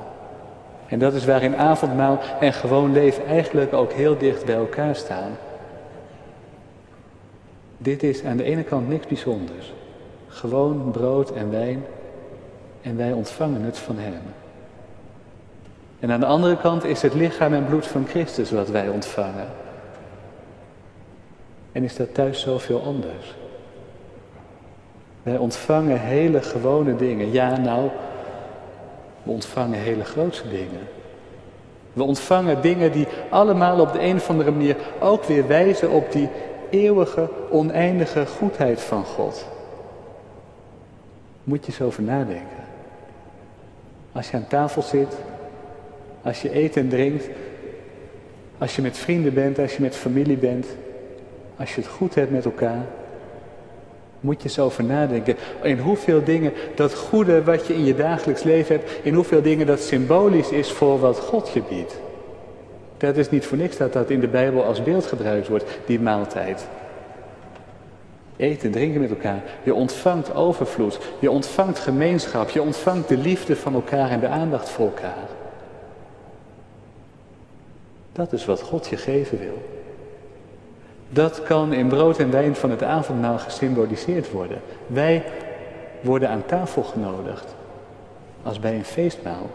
En 0.86 0.98
dat 0.98 1.14
is 1.14 1.24
waarin 1.24 1.56
avondmaal 1.56 2.18
en 2.40 2.52
gewoon 2.52 2.92
leven 2.92 3.26
eigenlijk 3.26 3.72
ook 3.72 3.92
heel 3.92 4.18
dicht 4.18 4.44
bij 4.44 4.54
elkaar 4.54 4.96
staan. 4.96 5.30
Dit 7.78 8.02
is 8.02 8.24
aan 8.24 8.36
de 8.36 8.42
ene 8.42 8.62
kant 8.62 8.88
niks 8.88 9.06
bijzonders. 9.06 9.72
Gewoon 10.28 10.90
brood 10.90 11.32
en 11.32 11.50
wijn 11.50 11.84
en 12.82 12.96
wij 12.96 13.12
ontvangen 13.12 13.62
het 13.62 13.78
van 13.78 13.98
Hem. 13.98 14.22
En 16.00 16.10
aan 16.10 16.20
de 16.20 16.26
andere 16.26 16.56
kant 16.56 16.84
is 16.84 17.02
het 17.02 17.14
lichaam 17.14 17.54
en 17.54 17.64
bloed 17.64 17.86
van 17.86 18.06
Christus 18.06 18.50
wat 18.50 18.68
wij 18.68 18.88
ontvangen. 18.88 19.48
En 21.72 21.84
is 21.84 21.96
dat 21.96 22.14
thuis 22.14 22.40
zoveel 22.40 22.82
anders? 22.82 23.34
Wij 25.22 25.37
ontvangen 25.37 26.00
hele 26.00 26.42
gewone 26.42 26.96
dingen. 26.96 27.32
Ja, 27.32 27.58
nou, 27.58 27.90
we 29.22 29.30
ontvangen 29.30 29.78
hele 29.78 30.04
grootse 30.04 30.48
dingen. 30.48 30.80
We 31.92 32.02
ontvangen 32.02 32.62
dingen 32.62 32.92
die 32.92 33.06
allemaal 33.30 33.80
op 33.80 33.92
de 33.92 34.02
een 34.02 34.16
of 34.16 34.30
andere 34.30 34.50
manier 34.50 34.76
ook 35.00 35.24
weer 35.24 35.46
wijzen 35.46 35.90
op 35.90 36.12
die 36.12 36.28
eeuwige, 36.70 37.28
oneindige 37.50 38.26
goedheid 38.26 38.80
van 38.80 39.04
God. 39.04 39.46
Moet 41.44 41.66
je 41.66 41.72
eens 41.72 41.80
over 41.80 42.02
nadenken. 42.02 42.62
Als 44.12 44.30
je 44.30 44.37
aan 44.37 44.46
tafel 44.46 44.82
zit, 44.82 45.16
als 46.22 46.42
je 46.42 46.56
eet 46.56 46.76
en 46.76 46.88
drinkt, 46.88 47.28
als 48.58 48.76
je 48.76 48.82
met 48.82 48.98
vrienden 48.98 49.35
bent, 49.35 49.58
als 49.58 49.76
je 49.76 49.82
met 49.82 49.96
familie 49.96 50.37
bent, 50.37 50.66
als 51.56 51.74
je 51.74 51.80
het 51.80 51.90
goed 51.90 52.14
hebt 52.14 52.30
met 52.30 52.44
elkaar, 52.44 52.85
moet 54.22 54.42
je 54.42 54.48
eens 54.48 54.58
over 54.58 54.85
nadenken. 54.85 55.37
In 55.62 55.78
hoeveel 55.78 56.24
dingen 56.24 56.52
dat 56.74 56.94
goede 56.94 57.44
wat 57.44 57.66
je 57.66 57.74
in 57.74 57.85
je 57.85 57.94
dagelijks 57.94 58.42
leven 58.42 58.76
hebt, 58.76 58.90
in 59.02 59.14
hoeveel 59.14 59.42
dingen 59.42 59.66
dat 59.66 59.80
symbolisch 59.80 60.50
is 60.50 60.72
voor 60.72 61.00
wat 61.00 61.18
God 61.18 61.50
je 61.54 61.62
biedt. 61.68 62.00
Dat 62.96 63.16
is 63.16 63.30
niet 63.30 63.46
voor 63.46 63.58
niks 63.58 63.76
dat 63.76 63.92
dat 63.92 64.11
in 64.11 64.20
de 64.20 64.28
Bijbel 64.28 64.64
als 64.64 64.82
beeld 64.82 65.06
gebruikt 65.06 65.48
wordt, 65.48 65.64
die 65.87 66.00
maaltijd. 66.00 66.66
Eten, 68.37 68.70
drinken 68.70 69.00
met 69.00 69.11
elkaar. 69.11 69.42
Je 69.62 69.74
ontvangt 69.74 70.35
overvloed. 70.35 70.98
Je 71.18 71.30
ontvangt 71.30 71.78
gemeenschap. 71.78 72.50
Je 72.50 72.62
ontvangt 72.62 73.08
de 73.08 73.16
liefde 73.16 73.56
van 73.56 73.74
elkaar 73.74 74.11
en 74.11 74.20
de 74.20 74.28
aandacht 74.28 74.68
voor 74.68 74.87
elkaar. 74.87 75.28
Dat 78.12 78.32
is 78.32 78.44
wat 78.44 78.62
God 78.62 78.87
je 78.87 78.96
geven 78.96 79.38
wil. 79.38 79.81
Dat 81.12 81.42
kan 81.42 81.72
in 81.72 81.88
brood 81.88 82.18
en 82.18 82.31
wijn 82.31 82.55
van 82.57 82.70
het 82.70 82.83
avondmaal 82.83 83.38
gesymboliseerd 83.38 84.31
worden. 84.31 84.61
Wij 84.87 85.25
worden 86.01 86.29
aan 86.29 86.46
tafel 86.46 86.83
genodigd. 86.83 87.55
Als 88.42 88.61
bij 88.61 88.75
een 88.75 88.85
feestmaal. 88.85 89.51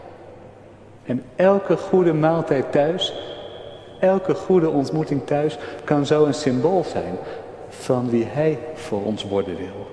En 1.04 1.24
elke 1.36 1.76
goede 1.76 2.12
maaltijd 2.12 2.72
thuis, 2.72 3.14
elke 4.00 4.34
goede 4.34 4.68
ontmoeting 4.68 5.26
thuis 5.26 5.58
kan 5.84 6.06
zo 6.06 6.24
een 6.24 6.34
symbool 6.34 6.84
zijn 6.84 7.14
van 7.68 8.10
wie 8.10 8.24
Hij 8.24 8.58
voor 8.74 9.04
ons 9.04 9.24
worden 9.24 9.56
wil, 9.56 9.86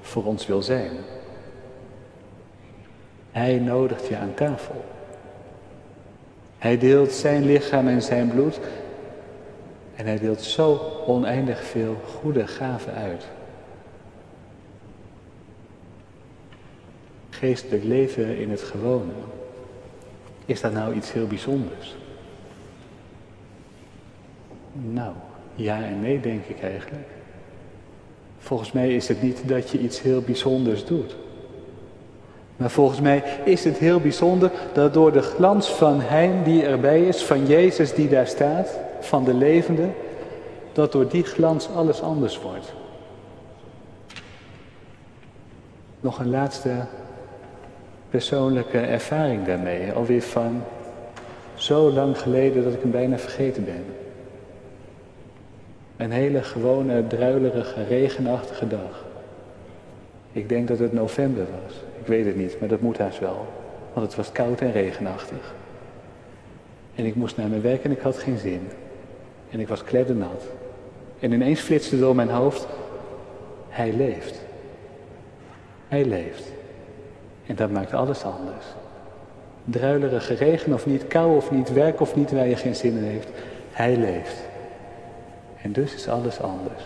voor 0.00 0.24
ons 0.24 0.46
wil 0.46 0.62
zijn. 0.62 0.90
Hij 3.30 3.58
nodigt 3.58 4.06
je 4.06 4.16
aan 4.16 4.34
tafel. 4.34 4.84
Hij 6.58 6.78
deelt 6.78 7.12
zijn 7.12 7.44
lichaam 7.44 7.88
en 7.88 8.02
zijn 8.02 8.28
bloed 8.28 8.58
en 10.00 10.06
hij 10.06 10.18
deelt 10.18 10.42
zo 10.42 11.02
oneindig 11.06 11.64
veel 11.64 11.96
goede 12.20 12.46
gaven 12.46 12.94
uit. 12.94 13.24
geestelijk 17.40 17.84
leven 17.84 18.38
in 18.38 18.50
het 18.50 18.62
gewone. 18.62 19.12
Is 20.46 20.60
dat 20.60 20.72
nou 20.72 20.94
iets 20.94 21.12
heel 21.12 21.26
bijzonders? 21.26 21.96
Nou, 24.72 25.12
ja 25.54 25.82
en 25.82 26.00
nee 26.00 26.20
denk 26.20 26.44
ik 26.44 26.62
eigenlijk. 26.62 27.06
Volgens 28.38 28.72
mij 28.72 28.94
is 28.94 29.08
het 29.08 29.22
niet 29.22 29.48
dat 29.48 29.70
je 29.70 29.78
iets 29.78 30.02
heel 30.02 30.20
bijzonders 30.22 30.84
doet. 30.84 31.16
Maar 32.56 32.70
volgens 32.70 33.00
mij 33.00 33.22
is 33.44 33.64
het 33.64 33.78
heel 33.78 34.00
bijzonder 34.00 34.50
dat 34.72 34.94
door 34.94 35.12
de 35.12 35.22
glans 35.22 35.68
van 35.68 36.00
Hij 36.00 36.32
die 36.44 36.64
erbij 36.64 37.02
is, 37.06 37.22
van 37.22 37.46
Jezus 37.46 37.94
die 37.94 38.08
daar 38.08 38.26
staat, 38.26 38.78
van 39.00 39.24
de 39.24 39.34
levende, 39.34 39.88
dat 40.72 40.92
door 40.92 41.08
die 41.08 41.24
glans 41.24 41.68
alles 41.74 42.02
anders 42.02 42.40
wordt. 42.40 42.72
Nog 46.00 46.18
een 46.18 46.30
laatste 46.30 46.70
persoonlijke 48.10 48.78
ervaring 48.78 49.46
daarmee, 49.46 49.92
alweer 49.92 50.22
van 50.22 50.62
zo 51.54 51.90
lang 51.90 52.18
geleden 52.18 52.64
dat 52.64 52.72
ik 52.72 52.80
hem 52.80 52.90
bijna 52.90 53.18
vergeten 53.18 53.64
ben. 53.64 53.84
Een 55.96 56.10
hele 56.10 56.42
gewone, 56.42 57.06
druilerige, 57.06 57.84
regenachtige 57.84 58.66
dag. 58.66 59.04
Ik 60.32 60.48
denk 60.48 60.68
dat 60.68 60.78
het 60.78 60.92
november 60.92 61.46
was. 61.64 61.74
Ik 62.00 62.06
weet 62.06 62.24
het 62.24 62.36
niet, 62.36 62.60
maar 62.60 62.68
dat 62.68 62.80
moet 62.80 62.98
haast 62.98 63.18
wel. 63.18 63.46
Want 63.92 64.06
het 64.06 64.16
was 64.16 64.32
koud 64.32 64.60
en 64.60 64.72
regenachtig. 64.72 65.54
En 66.94 67.04
ik 67.04 67.14
moest 67.14 67.36
naar 67.36 67.48
mijn 67.48 67.62
werk 67.62 67.84
en 67.84 67.90
ik 67.90 68.00
had 68.00 68.18
geen 68.18 68.38
zin. 68.38 68.68
En 69.50 69.60
ik 69.60 69.68
was 69.68 69.84
kleddernat. 69.84 70.42
En 71.18 71.32
ineens 71.32 71.60
flitste 71.60 71.98
door 71.98 72.14
mijn 72.14 72.30
hoofd, 72.30 72.66
hij 73.68 73.92
leeft. 73.92 74.40
Hij 75.88 76.04
leeft. 76.04 76.52
En 77.46 77.56
dat 77.56 77.70
maakt 77.70 77.92
alles 77.92 78.24
anders. 78.24 78.64
Druilerige 79.64 80.34
regen 80.34 80.72
of 80.72 80.86
niet, 80.86 81.06
kou 81.06 81.36
of 81.36 81.50
niet, 81.50 81.72
werk 81.72 82.00
of 82.00 82.16
niet 82.16 82.32
waar 82.32 82.48
je 82.48 82.56
geen 82.56 82.76
zin 82.76 82.96
in 82.96 83.02
heeft. 83.02 83.28
Hij 83.70 83.96
leeft. 83.96 84.36
En 85.62 85.72
dus 85.72 85.94
is 85.94 86.08
alles 86.08 86.40
anders. 86.40 86.82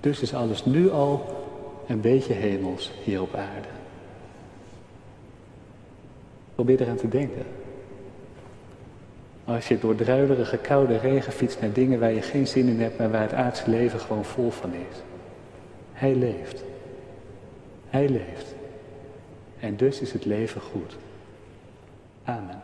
Dus 0.00 0.20
is 0.20 0.34
alles 0.34 0.64
nu 0.64 0.90
al 0.90 1.24
een 1.86 2.00
beetje 2.00 2.32
hemels 2.32 2.92
hier 3.04 3.20
op 3.20 3.34
aarde. 3.34 3.68
Probeer 6.54 6.80
eraan 6.80 6.96
te 6.96 7.08
denken. 7.08 7.44
Als 9.46 9.68
je 9.68 9.78
door 9.78 9.94
druilerige 9.94 10.56
koude 10.56 10.98
regen 10.98 11.32
fietst 11.32 11.60
naar 11.60 11.72
dingen 11.72 12.00
waar 12.00 12.12
je 12.12 12.22
geen 12.22 12.46
zin 12.46 12.68
in 12.68 12.80
hebt, 12.80 12.98
maar 12.98 13.10
waar 13.10 13.22
het 13.22 13.32
aardse 13.32 13.70
leven 13.70 14.00
gewoon 14.00 14.24
vol 14.24 14.50
van 14.50 14.72
is. 14.72 15.02
Hij 15.92 16.14
leeft. 16.14 16.64
Hij 17.88 18.08
leeft. 18.08 18.54
En 19.60 19.76
dus 19.76 20.00
is 20.00 20.12
het 20.12 20.24
leven 20.24 20.60
goed. 20.60 20.96
Amen. 22.24 22.62